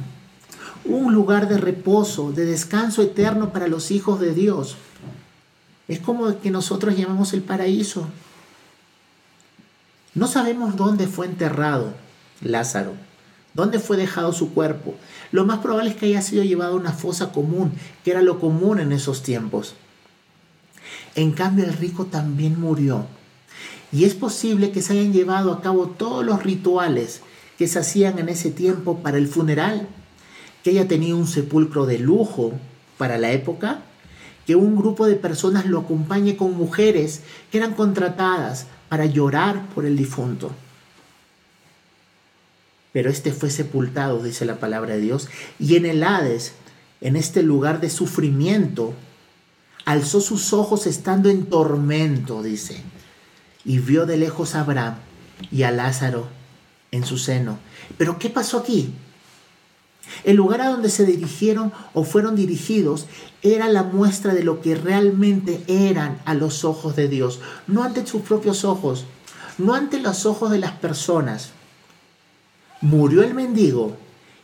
[0.84, 4.76] Un lugar de reposo, de descanso eterno para los hijos de Dios.
[5.86, 8.08] Es como que nosotros llamamos el paraíso.
[10.14, 11.94] No sabemos dónde fue enterrado
[12.40, 12.92] Lázaro,
[13.54, 14.96] dónde fue dejado su cuerpo.
[15.30, 17.72] Lo más probable es que haya sido llevado a una fosa común,
[18.04, 19.74] que era lo común en esos tiempos.
[21.14, 23.06] En cambio, el rico también murió.
[23.92, 27.20] Y es posible que se hayan llevado a cabo todos los rituales
[27.58, 29.86] que se hacían en ese tiempo para el funeral,
[30.62, 32.52] que haya tenido un sepulcro de lujo
[32.98, 33.82] para la época,
[34.46, 39.86] que un grupo de personas lo acompañe con mujeres que eran contratadas para llorar por
[39.86, 40.50] el difunto.
[42.92, 46.54] Pero este fue sepultado, dice la palabra de Dios, y en el Hades,
[47.00, 48.94] en este lugar de sufrimiento,
[49.84, 52.82] alzó sus ojos estando en tormento, dice,
[53.64, 54.96] y vio de lejos a Abraham
[55.50, 56.28] y a Lázaro
[56.90, 57.58] en su seno.
[57.98, 58.92] Pero ¿qué pasó aquí?
[60.22, 63.06] El lugar a donde se dirigieron o fueron dirigidos
[63.42, 68.06] era la muestra de lo que realmente eran a los ojos de Dios, no ante
[68.06, 69.06] sus propios ojos,
[69.58, 71.50] no ante los ojos de las personas.
[72.80, 73.96] Murió el mendigo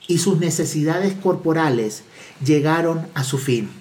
[0.07, 2.03] y sus necesidades corporales
[2.45, 3.80] llegaron a su fin.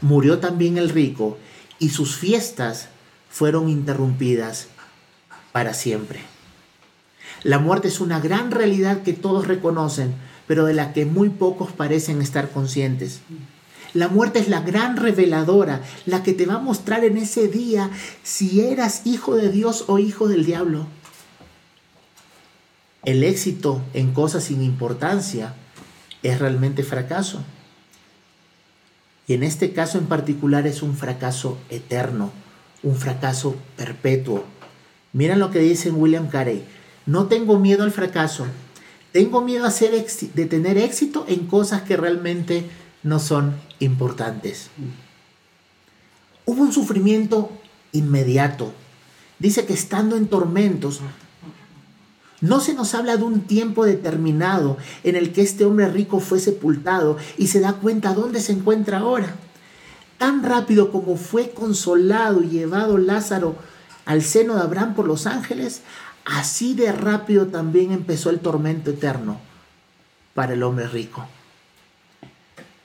[0.00, 1.38] Murió también el rico
[1.78, 2.88] y sus fiestas
[3.28, 4.68] fueron interrumpidas
[5.52, 6.20] para siempre.
[7.42, 10.14] La muerte es una gran realidad que todos reconocen,
[10.46, 13.20] pero de la que muy pocos parecen estar conscientes.
[13.92, 17.90] La muerte es la gran reveladora, la que te va a mostrar en ese día
[18.22, 20.86] si eras hijo de Dios o hijo del diablo.
[23.04, 25.54] El éxito en cosas sin importancia
[26.22, 27.42] es realmente fracaso.
[29.30, 32.32] Y en este caso en particular es un fracaso eterno,
[32.82, 34.42] un fracaso perpetuo.
[35.12, 36.64] Miren lo que dice William Carey.
[37.06, 38.46] No tengo miedo al fracaso,
[39.12, 42.64] tengo miedo a de tener éxito en cosas que realmente
[43.04, 44.68] no son importantes.
[46.44, 47.52] Hubo un sufrimiento
[47.92, 48.72] inmediato.
[49.38, 51.02] Dice que estando en tormentos,
[52.40, 56.40] no se nos habla de un tiempo determinado en el que este hombre rico fue
[56.40, 59.34] sepultado y se da cuenta dónde se encuentra ahora.
[60.18, 63.56] Tan rápido como fue consolado y llevado Lázaro
[64.04, 65.82] al seno de Abraham por los ángeles,
[66.24, 69.38] Así de rápido también empezó el tormento eterno
[70.34, 71.26] para el hombre rico.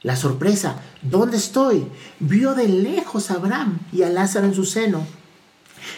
[0.02, 1.86] La sorpresa, ¿dónde estoy?
[2.20, 5.06] Vio de lejos a Abraham y a Lázaro en su seno.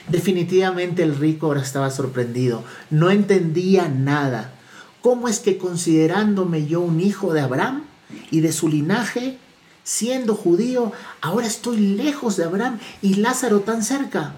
[0.08, 4.54] Definitivamente el rico ahora estaba sorprendido, no entendía nada.
[5.02, 7.84] ¿Cómo es que considerándome yo un hijo de Abraham
[8.32, 9.38] y de su linaje,
[9.84, 14.34] siendo judío, ahora estoy lejos de Abraham y Lázaro tan cerca?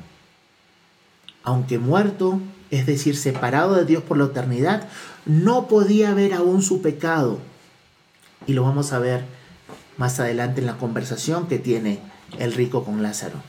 [1.43, 4.87] Aunque muerto, es decir, separado de Dios por la eternidad,
[5.25, 7.39] no podía ver aún su pecado.
[8.45, 9.23] Y lo vamos a ver
[9.97, 11.99] más adelante en la conversación que tiene
[12.37, 13.41] el rico con Lázaro.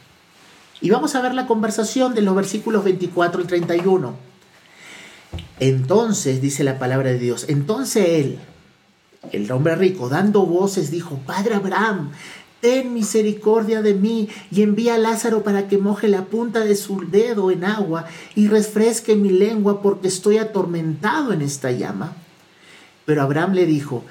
[0.81, 4.15] Y vamos a ver la conversación de los versículos 24 y 31.
[5.59, 8.39] Entonces, dice la palabra de Dios, entonces él,
[9.33, 12.13] el hombre rico, dando voces, dijo, Padre Abraham,
[12.61, 17.09] ten misericordia de mí y envía a Lázaro para que moje la punta de su
[17.11, 22.15] dedo en agua y refresque mi lengua porque estoy atormentado en esta llama.
[23.05, 24.05] Pero Abraham le dijo,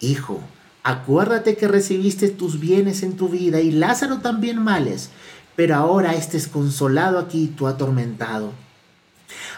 [0.00, 0.40] Hijo,
[0.82, 5.10] acuérdate que recibiste tus bienes en tu vida y Lázaro también males,
[5.56, 8.52] pero ahora estés consolado aquí tú atormentado.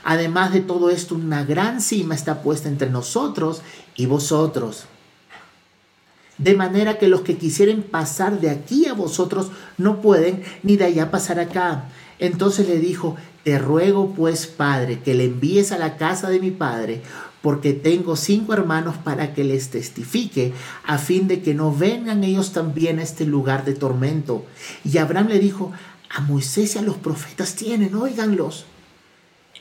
[0.05, 3.63] Además de todo esto, una gran cima está puesta entre nosotros
[3.97, 4.87] y vosotros
[6.39, 10.85] de manera que los que quisieren pasar de aquí a vosotros no pueden, ni de
[10.85, 11.89] allá pasar acá.
[12.21, 16.51] Entonces le dijo, te ruego pues, Padre, que le envíes a la casa de mi
[16.51, 17.03] Padre,
[17.43, 20.53] porque tengo cinco hermanos para que les testifique,
[20.85, 24.45] a fin de que no vengan ellos también a este lugar de tormento.
[24.85, 25.73] Y Abraham le dijo,
[26.11, 28.65] a Moisés y a los profetas tienen, óiganlos.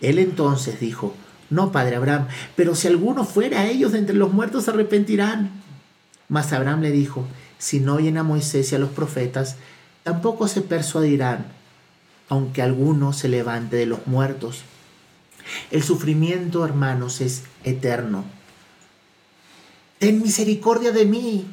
[0.01, 1.13] Él entonces dijo,
[1.49, 5.51] no, Padre Abraham, pero si alguno fuera a ellos de entre los muertos se arrepentirán.
[6.29, 7.25] Mas Abraham le dijo,
[7.57, 9.55] si no oyen a Moisés y a los profetas,
[10.03, 11.45] tampoco se persuadirán,
[12.29, 14.63] aunque alguno se levante de los muertos.
[15.71, 18.25] El sufrimiento, hermanos, es eterno.
[19.99, 21.45] Ten misericordia de mí.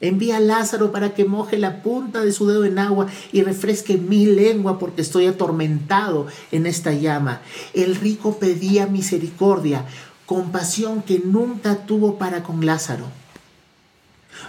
[0.00, 3.98] Envía a Lázaro para que moje la punta de su dedo en agua y refresque
[3.98, 7.42] mi lengua porque estoy atormentado en esta llama.
[7.74, 9.84] El rico pedía misericordia,
[10.24, 13.04] compasión que nunca tuvo para con Lázaro.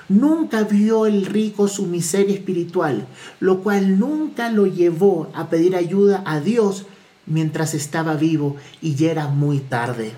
[0.08, 3.08] Nunca vio el rico su miseria espiritual,
[3.42, 6.86] lo cual nunca lo llevó a pedir ayuda a Dios
[7.32, 10.14] mientras estaba vivo y ya era muy tarde.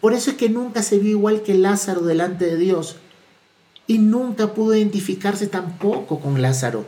[0.00, 2.96] Por eso es que nunca se vio igual que Lázaro delante de Dios
[3.86, 6.86] y nunca pudo identificarse tampoco con Lázaro.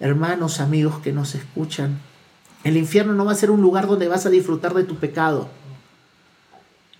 [0.00, 1.98] Hermanos, amigos que nos escuchan,
[2.64, 5.48] el infierno no va a ser un lugar donde vas a disfrutar de tu pecado.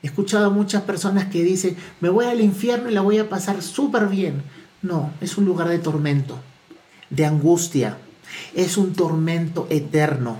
[0.02, 3.28] He escuchado a muchas personas que dicen, me voy al infierno y la voy a
[3.28, 4.42] pasar súper bien.
[4.83, 6.38] No, es un lugar de tormento,
[7.10, 7.98] de angustia.
[8.54, 10.38] Es un tormento eterno.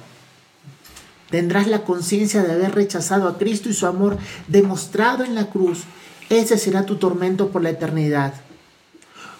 [1.30, 5.80] Tendrás la conciencia de haber rechazado a Cristo y su amor demostrado en la cruz.
[6.30, 8.34] Ese será tu tormento por la eternidad.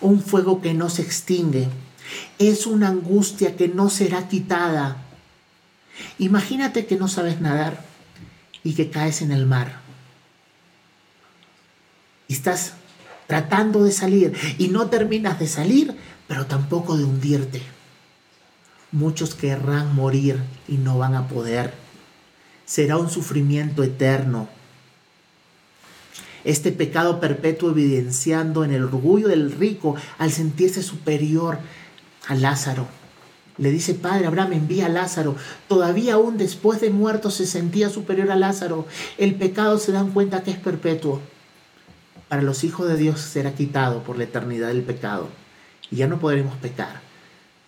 [0.01, 1.68] Un fuego que no se extingue.
[2.38, 4.99] Es una angustia que no será quitada.
[6.18, 7.84] Imagínate que no sabes nadar
[8.62, 9.88] y que caes en el mar
[12.28, 12.74] y estás
[13.26, 15.94] tratando de salir y no terminas de salir,
[16.28, 17.62] pero tampoco de hundirte.
[18.91, 21.74] Muchos querrán morir y no van a poder.
[22.64, 24.49] Será un sufrimiento eterno.
[26.45, 31.59] Este pecado perpetuo evidenciando en el orgullo del rico al sentirse superior
[32.28, 32.86] a Lázaro.
[33.59, 35.36] Le dice, Padre Abraham, envía a Lázaro.
[35.66, 38.86] Todavía aún después de muerto se sentía superior a Lázaro.
[39.18, 41.20] El pecado se dan cuenta que es perpetuo.
[42.28, 45.28] Para los hijos de Dios será quitado por la eternidad del pecado.
[45.91, 47.07] Y ya no podremos pecar.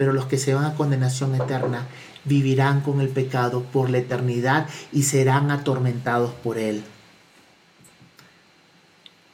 [0.01, 1.87] Pero los que se van a condenación eterna
[2.25, 6.83] vivirán con el pecado por la eternidad y serán atormentados por él.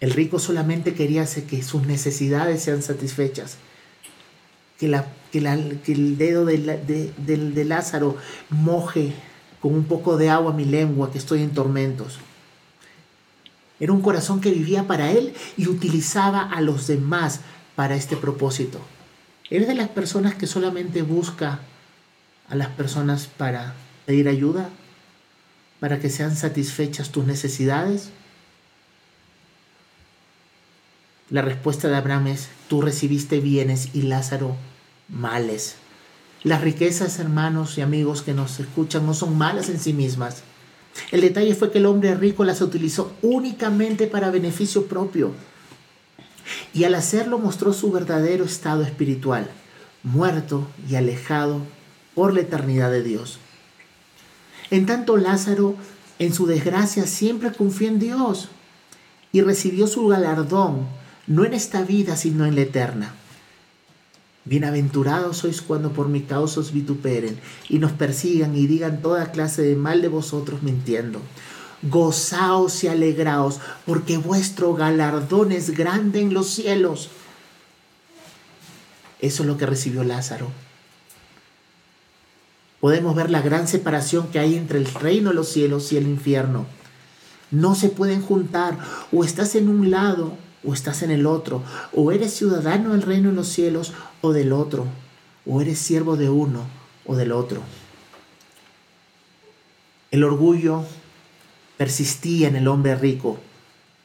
[0.01, 3.59] El rico solamente quería que sus necesidades sean satisfechas,
[4.81, 5.39] que, la, que,
[5.93, 8.17] el dedo de, de Lázaro
[8.51, 9.13] moje
[9.61, 12.19] con un poco de agua mi lengua, que estoy en tormentos.
[13.79, 17.39] Era un corazón que vivía para él y utilizaba a los demás
[17.77, 18.81] para este propósito.
[19.49, 21.61] ¿Eres de las personas que solamente busca
[22.49, 23.75] a las personas para
[24.05, 24.71] pedir ayuda?
[25.79, 28.11] ¿Para que sean satisfechas tus necesidades?
[31.31, 34.57] La respuesta de Abraham es, tú recibiste bienes y Lázaro
[35.09, 35.77] males.
[36.43, 40.43] Las riquezas, hermanos y amigos que nos escuchan, no son malas en sí mismas.
[41.11, 45.33] El detalle fue que el hombre rico las utilizó únicamente para beneficio propio.
[46.73, 49.51] Y al hacerlo mostró su verdadero estado espiritual,
[50.03, 51.61] muerto y alejado
[52.15, 53.39] por la eternidad de Dios.
[54.71, 55.77] En tanto Lázaro,
[56.19, 58.49] en su desgracia, siempre confió en Dios
[59.33, 60.87] y recibió su galardón,
[61.27, 63.15] no en esta vida, sino en la eterna.
[64.47, 67.37] Bienaventurados sois cuando por mi causa os vituperen
[67.69, 71.21] y nos persigan y digan toda clase de mal de vosotros mintiendo.
[71.83, 77.11] Gozaos y alegraos, porque vuestro galardón es grande en los cielos.
[79.21, 80.51] Eso es lo que recibió Lázaro
[82.87, 86.07] podemos ver la gran separación que hay entre el reino de los cielos y el
[86.07, 86.67] infierno.
[87.51, 88.79] No se pueden juntar,
[89.13, 93.31] o estás en un lado o estás en el otro, o eres ciudadano del reino
[93.31, 94.87] de los cielos o del otro,
[95.45, 96.63] o eres siervo de uno
[97.07, 97.61] o del otro.
[100.13, 100.85] El orgullo
[101.77, 103.39] persistía en el hombre rico.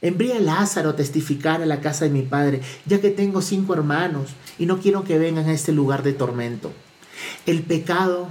[0.02, 3.74] Envía a Lázaro a testificar a la casa de mi padre, ya que tengo cinco
[3.74, 6.72] hermanos y no quiero que vengan a este lugar de tormento.
[7.46, 8.28] El pecado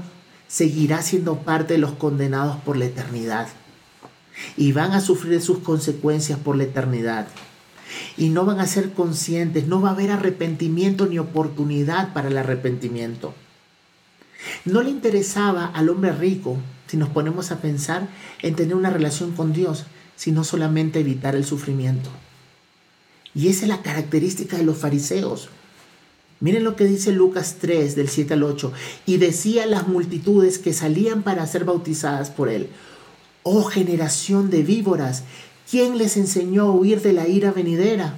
[0.48, 3.48] seguirá siendo parte de los condenados por la eternidad.
[4.56, 7.28] Y van a sufrir sus consecuencias por la eternidad.
[8.16, 12.38] Y no van a ser conscientes, no va a haber arrepentimiento ni oportunidad para el
[12.38, 13.34] arrepentimiento.
[14.64, 18.08] No le interesaba al hombre rico, si nos ponemos a pensar,
[18.42, 19.84] en tener una relación con Dios,
[20.16, 22.10] sino solamente evitar el sufrimiento.
[23.34, 25.48] Y esa es la característica de los fariseos.
[26.40, 28.72] Miren lo que dice Lucas 3 del 7 al 8.
[29.06, 32.68] Y decía a las multitudes que salían para ser bautizadas por él,
[33.42, 35.24] oh generación de víboras,
[35.70, 38.14] ¿quién les enseñó a huir de la ira venidera?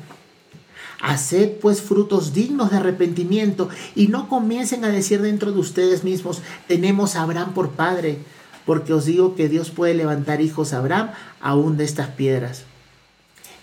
[1.03, 6.43] Haced pues frutos dignos de arrepentimiento y no comiencen a decir dentro de ustedes mismos,
[6.69, 8.19] tenemos a Abraham por padre,
[8.65, 12.63] porque os digo que Dios puede levantar hijos a Abraham aún de estas piedras.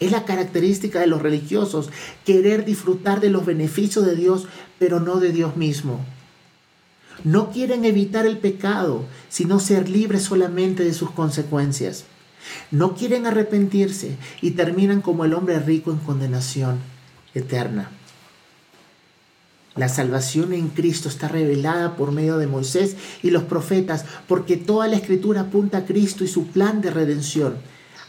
[0.02, 1.90] Es la característica de los religiosos,
[2.26, 6.02] querer disfrutar de los beneficios de Dios, pero no de Dios mismo.
[7.24, 12.04] No quieren evitar el pecado, sino ser libres solamente de sus consecuencias.
[12.70, 16.99] No quieren arrepentirse y terminan como el hombre rico en condenación
[17.34, 17.92] eterna.
[19.76, 24.88] La salvación en Cristo está revelada por medio de Moisés y los profetas, porque toda
[24.88, 27.58] la escritura apunta a Cristo y su plan de redención.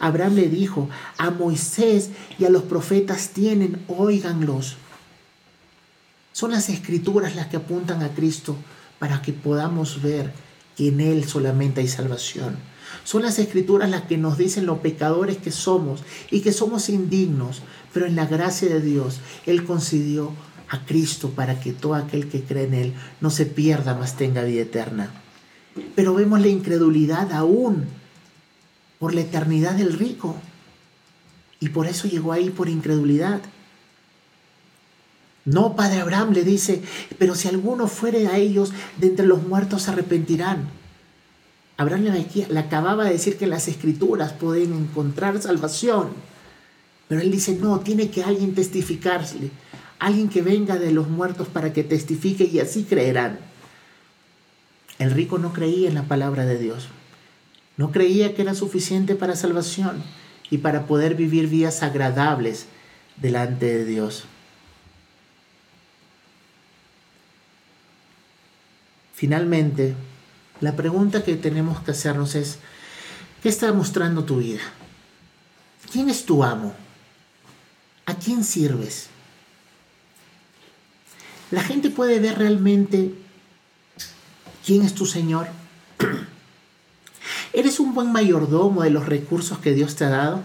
[0.01, 4.79] Abraham le dijo, a Moisés y a los profetas tienen, óiganlos.
[6.33, 8.57] Son las escrituras las que apuntan a Cristo
[8.99, 10.33] para que podamos ver
[10.77, 12.57] que en Él solamente hay salvación.
[13.05, 17.63] Son las escrituras las que nos dicen los pecadores que somos y que somos indignos,
[17.93, 20.33] pero en la gracia de Dios Él concedió
[20.69, 24.43] a Cristo para que todo aquel que cree en Él no se pierda, mas tenga
[24.43, 25.11] vida eterna.
[25.95, 27.87] Pero vemos la incredulidad aún
[28.99, 30.37] por la eternidad del rico.
[31.59, 33.41] Y por eso llegó ahí por incredulidad.
[35.45, 36.83] No, padre Abraham le dice,
[37.19, 40.69] pero si alguno fuere a ellos, de entre los muertos se arrepentirán.
[41.81, 42.13] Abraham
[42.51, 46.11] le, acababa de decir que las escrituras pueden encontrar salvación.
[47.09, 49.51] Pero él dice, no, tiene que alguien testificarle,
[49.99, 53.39] alguien que venga de los muertos para que testifique y así creerán.
[54.99, 56.89] El rico no creía en la palabra de Dios.
[57.79, 60.03] No creía que era suficiente para salvación
[60.51, 62.67] y para poder vivir vidas agradables
[63.17, 64.27] delante de Dios.
[69.15, 69.95] Finalmente,
[70.61, 72.59] la pregunta que tenemos que hacernos es,
[73.43, 74.61] ¿qué está mostrando tu vida?
[75.91, 76.75] ¿Quién es tu amo?
[78.07, 79.09] ¿A quién sirves?
[81.51, 83.15] La gente puede ver realmente
[84.65, 85.49] quién es tu Señor.
[87.53, 90.43] ¿Eres un buen mayordomo de los recursos que Dios te ha dado?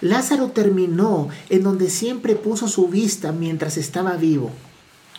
[0.00, 4.50] Lázaro terminó en donde siempre puso su vista mientras estaba vivo,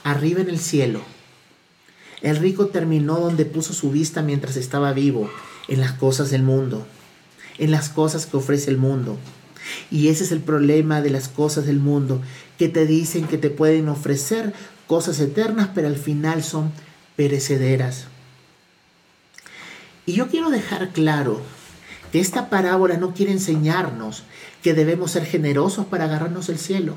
[0.04, 1.02] arriba en el cielo.
[2.22, 5.30] El rico terminó donde puso su vista mientras estaba vivo,
[5.68, 6.88] en las cosas del mundo,
[7.58, 9.18] en las cosas que ofrece el mundo.
[9.92, 12.22] Y ese es el problema de las cosas del mundo,
[12.58, 14.54] que te dicen que te pueden ofrecer
[14.88, 16.72] cosas eternas, pero al final son
[17.16, 18.06] perecederas.
[20.06, 21.42] Y yo quiero dejar claro
[22.12, 24.24] que esta parábola no quiere enseñarnos
[24.64, 26.96] que debemos ser generosos para agarrarnos el cielo.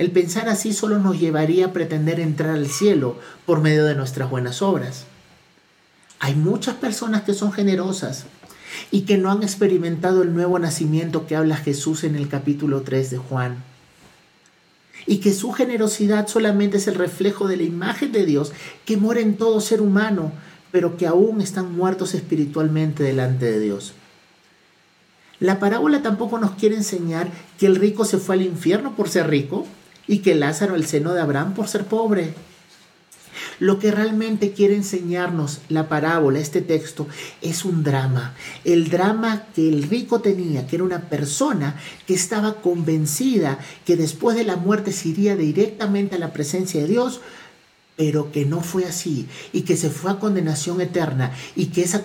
[0.00, 4.30] El pensar así solo nos llevaría a pretender entrar al cielo por medio de nuestras
[4.30, 5.04] buenas obras.
[6.20, 8.24] Hay muchas personas que son generosas
[8.90, 13.10] y que no han experimentado el nuevo nacimiento que habla Jesús en el capítulo 3
[13.10, 13.62] de Juan.
[15.04, 18.52] Y que su generosidad solamente es el reflejo de la imagen de Dios
[18.86, 20.32] que mora en todo ser humano,
[20.72, 23.92] pero que aún están muertos espiritualmente delante de Dios.
[25.40, 29.28] La parábola tampoco nos quiere enseñar que el rico se fue al infierno por ser
[29.28, 29.66] rico
[30.10, 32.34] y que Lázaro al seno de Abraham por ser pobre.
[33.60, 37.06] Lo que realmente quiere enseñarnos la parábola, este texto,
[37.42, 38.34] es un drama.
[38.64, 41.76] El drama que el rico tenía, que era una persona
[42.08, 46.88] que estaba convencida que después de la muerte se iría directamente a la presencia de
[46.88, 47.20] Dios,
[47.96, 52.02] pero que no fue así y que se fue a condenación eterna y que esa,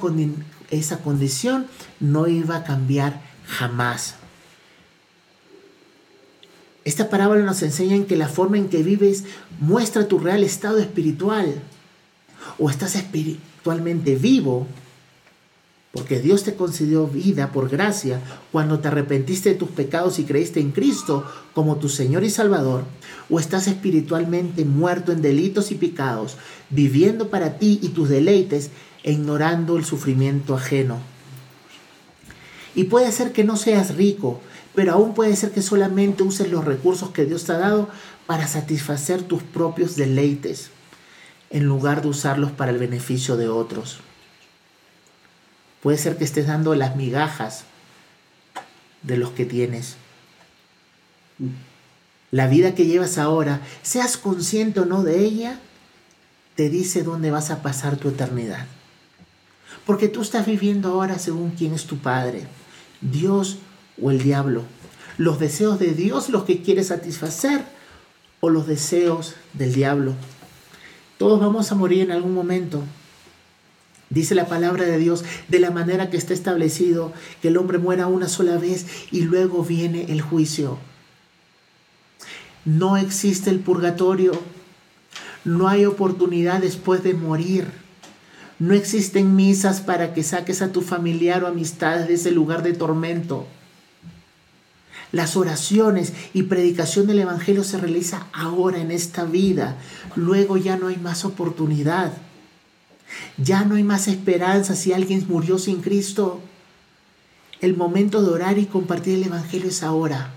[0.69, 1.65] esa condición
[1.99, 4.15] no iba a cambiar jamás.
[6.85, 9.23] Esta parábola nos enseña en que la forma en que vives
[9.59, 11.55] muestra tu real estado espiritual.
[12.59, 14.67] O estás espiritualmente vivo,
[15.91, 18.21] porque Dios te concedió vida por gracia
[18.51, 21.25] cuando te arrepentiste de tus pecados y creíste en Cristo
[21.55, 22.83] como tu Señor y Salvador.
[23.31, 26.37] O estás espiritualmente muerto en delitos y pecados,
[26.69, 28.69] viviendo para ti y tus deleites
[29.01, 30.99] e ignorando el sufrimiento ajeno.
[32.75, 34.41] Y puede ser que no seas rico,
[34.75, 37.89] pero aún puede ser que solamente uses los recursos que Dios te ha dado
[38.27, 40.69] para satisfacer tus propios deleites,
[41.49, 43.99] en lugar de usarlos para el beneficio de otros.
[45.81, 47.63] Puede ser que estés dando las migajas
[49.03, 49.95] de los que tienes.
[52.31, 55.59] La vida que llevas ahora, seas consciente o no de ella,
[56.55, 58.65] te dice dónde vas a pasar tu eternidad.
[59.85, 62.47] Porque tú estás viviendo ahora según quién es tu Padre,
[63.01, 63.59] Dios
[64.01, 64.63] o el diablo?
[65.17, 67.63] ¿Los deseos de Dios los que quiere satisfacer
[68.41, 70.13] o los deseos del diablo?
[71.17, 72.83] Todos vamos a morir en algún momento.
[74.09, 78.07] Dice la palabra de Dios de la manera que está establecido, que el hombre muera
[78.07, 80.77] una sola vez y luego viene el juicio.
[82.65, 84.31] No existe el purgatorio.
[85.43, 87.67] No hay oportunidad después de morir.
[88.57, 92.73] No existen misas para que saques a tu familiar o amistad de ese lugar de
[92.73, 93.45] tormento.
[95.15, 99.77] Las oraciones y predicación del Evangelio se realiza ahora en esta vida.
[100.17, 102.11] Luego ya no hay más oportunidad.
[103.37, 106.41] Ya no hay más esperanza si alguien murió sin Cristo.
[107.61, 110.33] El momento de orar y compartir el Evangelio es ahora.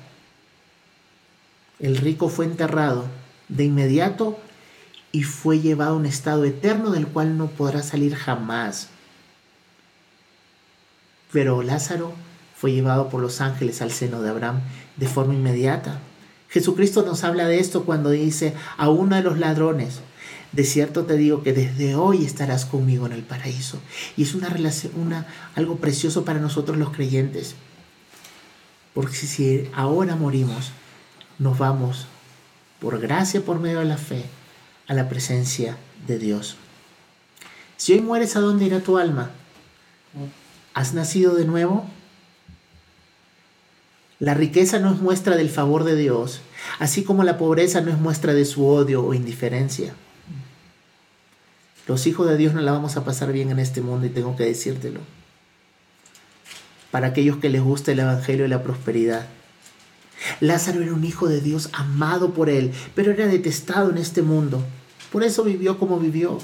[1.80, 3.06] El rico fue enterrado
[3.48, 4.38] de inmediato
[5.10, 8.90] y fue llevado a un estado eterno del cual no podrá salir jamás.
[11.32, 12.27] Pero Lázaro
[12.58, 14.60] fue llevado por los ángeles al seno de Abraham
[14.96, 16.00] de forma inmediata.
[16.48, 20.00] Jesucristo nos habla de esto cuando dice a uno de los ladrones,
[20.50, 23.78] de cierto te digo que desde hoy estarás conmigo en el paraíso.
[24.16, 27.54] Y es una relación, una, algo precioso para nosotros los creyentes.
[28.92, 30.72] Porque si ahora morimos,
[31.38, 32.06] nos vamos
[32.80, 34.24] por gracia, por medio de la fe,
[34.88, 35.76] a la presencia
[36.08, 36.56] de Dios.
[37.76, 39.30] Si hoy mueres, ¿a dónde irá tu alma?
[40.74, 41.86] ¿Has nacido de nuevo?
[44.20, 46.40] La riqueza no es muestra del favor de Dios,
[46.80, 49.94] así como la pobreza no es muestra de su odio o indiferencia.
[51.86, 54.36] Los hijos de Dios no la vamos a pasar bien en este mundo y tengo
[54.36, 55.00] que decírtelo.
[56.90, 59.26] Para aquellos que les gusta el Evangelio y la prosperidad.
[60.40, 64.64] Lázaro era un hijo de Dios amado por él, pero era detestado en este mundo.
[65.12, 66.38] Por eso vivió como vivió.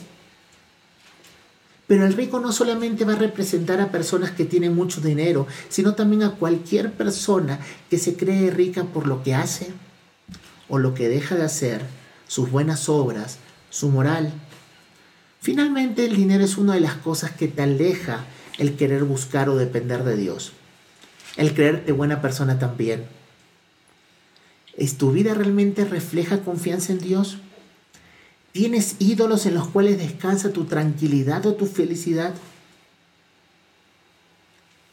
[1.86, 5.94] Pero el rico no solamente va a representar a personas que tienen mucho dinero, sino
[5.94, 7.60] también a cualquier persona
[7.90, 9.72] que se cree rica por lo que hace
[10.68, 11.82] o lo que deja de hacer,
[12.26, 14.32] sus buenas obras, su moral.
[15.40, 18.24] Finalmente el dinero es una de las cosas que te aleja
[18.56, 20.52] el querer buscar o depender de Dios.
[21.36, 23.04] el creerte buena persona también.
[24.76, 27.38] ¿Es tu vida realmente refleja confianza en Dios?
[28.54, 32.32] ¿Tienes ídolos en los cuales descansa tu tranquilidad o tu felicidad?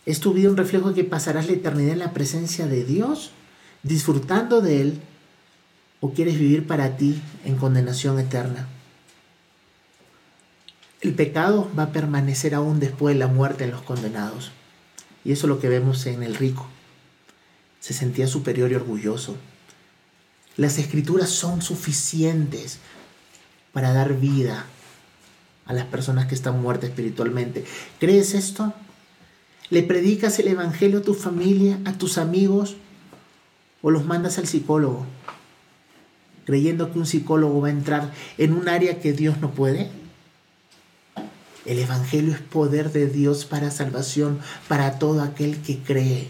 [0.08, 3.30] ¿Es tu vida un reflejo de que pasarás la eternidad en la presencia de Dios,
[3.84, 5.02] disfrutando de Él?
[6.00, 8.68] ¿O quieres vivir para ti en condenación eterna?
[11.00, 14.52] El pecado va a permanecer aún después de la muerte en los condenados.
[15.24, 16.66] Y eso es lo que vemos en el rico.
[17.80, 19.38] Se sentía superior y orgulloso.
[20.58, 22.80] Las escrituras son suficientes
[23.74, 24.66] para dar vida
[25.66, 27.66] a las personas que están muertas espiritualmente.
[28.00, 28.74] ¿Crees esto?
[29.70, 32.76] ¿Le predicas el Evangelio a tu familia, a tus amigos
[33.82, 35.06] o los mandas al psicólogo?
[36.46, 39.90] Creyendo que un psicólogo va a entrar en un área que Dios no puede.
[41.66, 46.28] El Evangelio es poder de Dios para salvación para todo aquel que cree.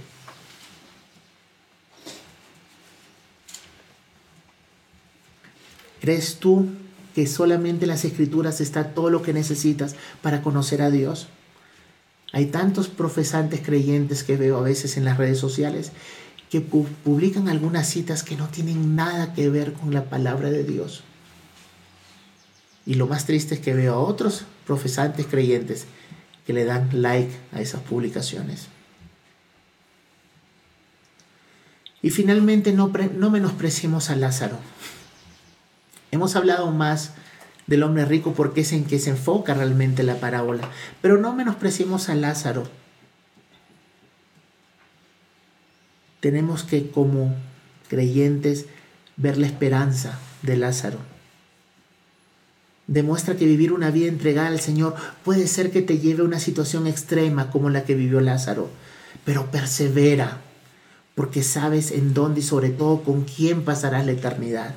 [6.01, 6.67] ¿Crees tú
[7.13, 11.27] que solamente en las escrituras está todo lo que necesitas para conocer a Dios?
[12.33, 15.91] Hay tantos profesantes creyentes que veo a veces en las redes sociales
[16.49, 21.01] que publican algunas citas que no tienen nada que ver con la palabra de Dios.
[22.85, 25.85] Y lo más triste es que veo a otros profesantes creyentes
[26.45, 28.67] que le dan like a esas publicaciones.
[32.01, 33.29] Y finalmente no, no
[34.09, 34.57] a Lázaro.
[36.11, 37.13] Hemos hablado más
[37.67, 40.69] del hombre rico porque es en que se enfoca realmente la parábola.
[41.01, 42.67] Pero no menospreciemos a Lázaro.
[46.19, 47.33] Tenemos que como
[47.87, 48.65] creyentes
[49.17, 50.99] ver la esperanza de Lázaro.
[52.87, 56.39] Demuestra que vivir una vida entregada al Señor puede ser que te lleve a una
[56.39, 58.69] situación extrema como la que vivió Lázaro,
[59.23, 60.41] pero persevera,
[61.15, 64.75] porque sabes en dónde y sobre todo con quién pasarás la eternidad.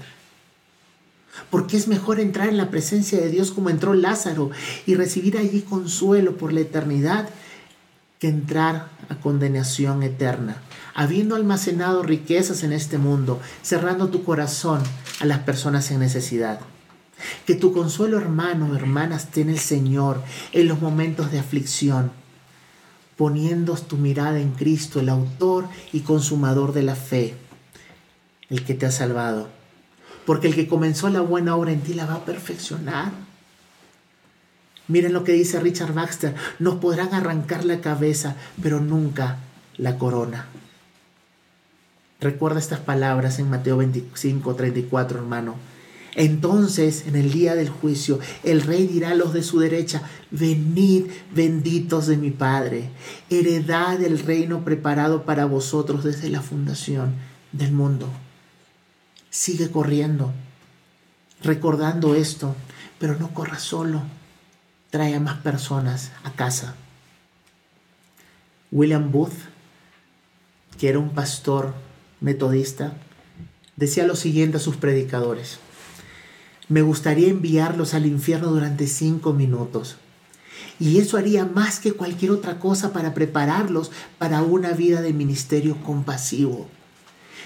[1.51, 4.51] Porque es mejor entrar en la presencia de Dios como entró Lázaro
[4.87, 7.28] y recibir allí consuelo por la eternidad
[8.18, 10.57] que entrar a condenación eterna,
[10.95, 14.80] habiendo almacenado riquezas en este mundo, cerrando tu corazón
[15.20, 16.61] a las personas en necesidad.
[17.47, 20.22] Que tu consuelo, hermano o hermanas, tiene el Señor
[20.53, 22.12] en los momentos de aflicción,
[23.16, 27.35] poniendo tu mirada en Cristo, el autor y consumador de la fe,
[28.49, 29.49] el que te ha salvado
[30.27, 33.12] porque el que comenzó la buena obra en ti la va a perfeccionar.
[34.87, 39.39] Miren lo que dice Richard Baxter, nos podrán arrancar la cabeza, pero nunca
[39.77, 40.47] la corona.
[42.20, 45.57] Recuerda estas palabras en Mateo 25, 34, hermano.
[46.16, 51.07] Entonces, en el día del juicio, el rey dirá a los de su derecha, venid
[51.35, 52.91] benditos de mi Padre,
[53.31, 57.14] heredad del reino preparado para vosotros desde la fundación
[57.53, 58.09] del mundo.
[59.35, 60.32] Sigue corriendo,
[61.43, 62.55] recordando esto,
[63.01, 64.01] pero no corra solo.
[64.91, 66.76] Trae a más personas a casa.
[68.70, 69.35] William Booth,
[70.78, 71.74] que era un pastor
[72.20, 72.95] metodista,
[73.74, 75.59] decía lo siguiente a sus predicadores.
[76.68, 79.97] Me gustaría enviarlos al infierno durante cinco minutos.
[80.78, 85.76] Y eso haría más que cualquier otra cosa para prepararlos para una vida de ministerio
[85.82, 86.68] compasivo.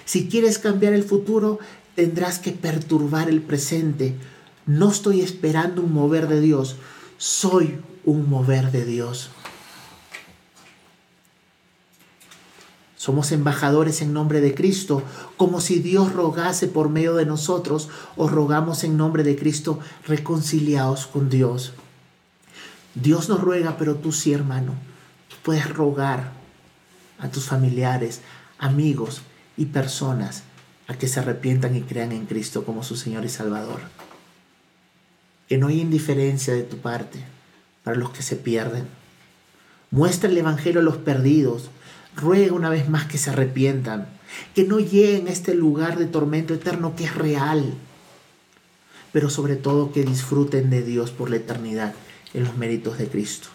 [0.08, 1.58] Si quieres cambiar el futuro,
[1.98, 4.14] tendrás que perturbar el presente.
[4.66, 6.76] No estoy esperando un mover de Dios,
[7.16, 9.30] soy un mover de Dios.
[12.94, 15.02] Somos embajadores en nombre de Cristo,
[15.36, 21.08] como si Dios rogase por medio de nosotros o rogamos en nombre de Cristo reconciliados
[21.08, 21.72] con Dios.
[22.94, 24.74] Dios nos ruega, pero tú sí, hermano,
[25.42, 26.30] puedes rogar
[27.18, 28.20] a tus familiares,
[28.60, 29.22] amigos
[29.56, 30.44] y personas
[30.88, 33.80] a que se arrepientan y crean en Cristo como su Señor y Salvador.
[35.46, 37.20] Que no hay indiferencia de tu parte
[37.84, 38.86] para los que se pierden.
[39.90, 41.70] Muestra el Evangelio a los perdidos.
[42.16, 44.08] Ruega una vez más que se arrepientan.
[44.54, 47.74] Que no lleguen a este lugar de tormento eterno que es real.
[49.12, 51.94] Pero sobre todo que disfruten de Dios por la eternidad
[52.32, 53.48] en los méritos de Cristo.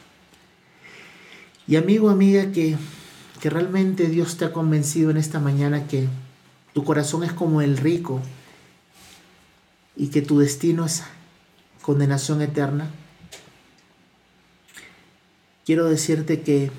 [1.68, 2.76] Y amigo, amiga, que,
[3.40, 6.08] que realmente Dios te ha convencido en esta mañana que
[6.74, 8.22] tu corazón es como el rico
[9.96, 11.04] y que tu destino es
[11.82, 12.90] condenación eterna,
[15.66, 16.72] quiero decirte que,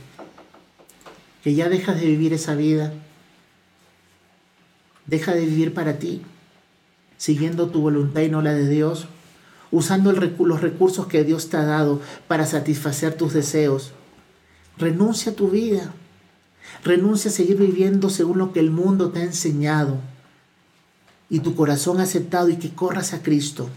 [1.43, 2.93] que ya dejas de vivir esa vida,
[5.07, 6.23] deja de vivir para ti,
[7.17, 9.07] siguiendo tu voluntad y no la de Dios,
[9.71, 13.93] usando los recursos que Dios te ha dado para satisfacer tus deseos.
[14.79, 15.93] Renuncia a tu vida,
[16.83, 19.99] Renuncia a seguir viviendo según lo que el mundo te ha enseñado
[21.31, 23.69] y tu corazón ha aceptado y que corras a Cristo.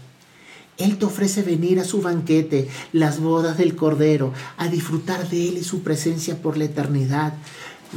[0.76, 5.58] Él te ofrece venir a su banquete, las bodas del Cordero, a disfrutar de Él
[5.58, 7.34] y su presencia por la eternidad.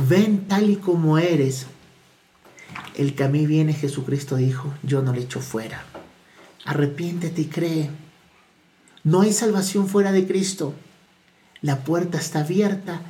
[0.09, 1.67] Ven tal y como eres.
[2.95, 5.85] El que a mí viene, Jesucristo dijo, yo no le echo fuera.
[6.65, 7.89] Arrepiéntete y cree.
[9.03, 10.73] No hay salvación fuera de Cristo.
[11.61, 13.01] La puerta está abierta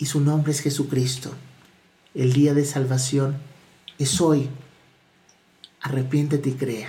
[0.00, 1.30] y su nombre es Jesucristo.
[2.14, 3.36] El día de salvación
[3.98, 4.48] es hoy.
[5.82, 6.88] Arrepiéntete y crea.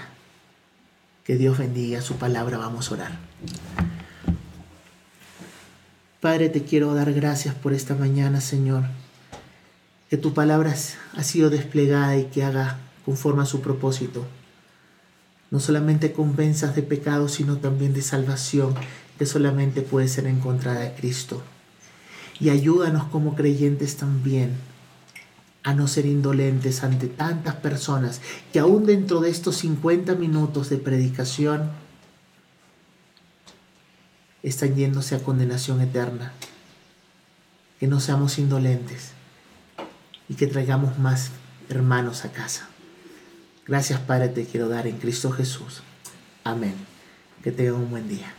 [1.26, 2.58] Que Dios bendiga su palabra.
[2.58, 3.20] Vamos a orar.
[6.22, 8.86] Padre, te quiero dar gracias por esta mañana, Señor.
[10.10, 10.74] Que tu palabra
[11.18, 14.26] ha sido desplegada y que haga conforme a su propósito.
[15.50, 18.74] No solamente convenzas de pecado, sino también de salvación,
[19.18, 21.44] que solamente puede ser encontrada de Cristo.
[22.42, 24.56] Y ayúdanos como creyentes también
[25.64, 28.20] a no ser indolentes ante tantas personas
[28.52, 31.70] que aún dentro de estos 50 minutos de predicación
[34.42, 36.34] están yéndose a condenación eterna.
[37.80, 39.12] Que no seamos indolentes
[40.28, 41.30] y que traigamos más
[41.70, 42.68] hermanos a casa.
[43.68, 45.84] Gracias Padre te quiero dar en Cristo Jesús.
[46.44, 46.74] Amén.
[47.44, 48.34] Que tengan un buen día.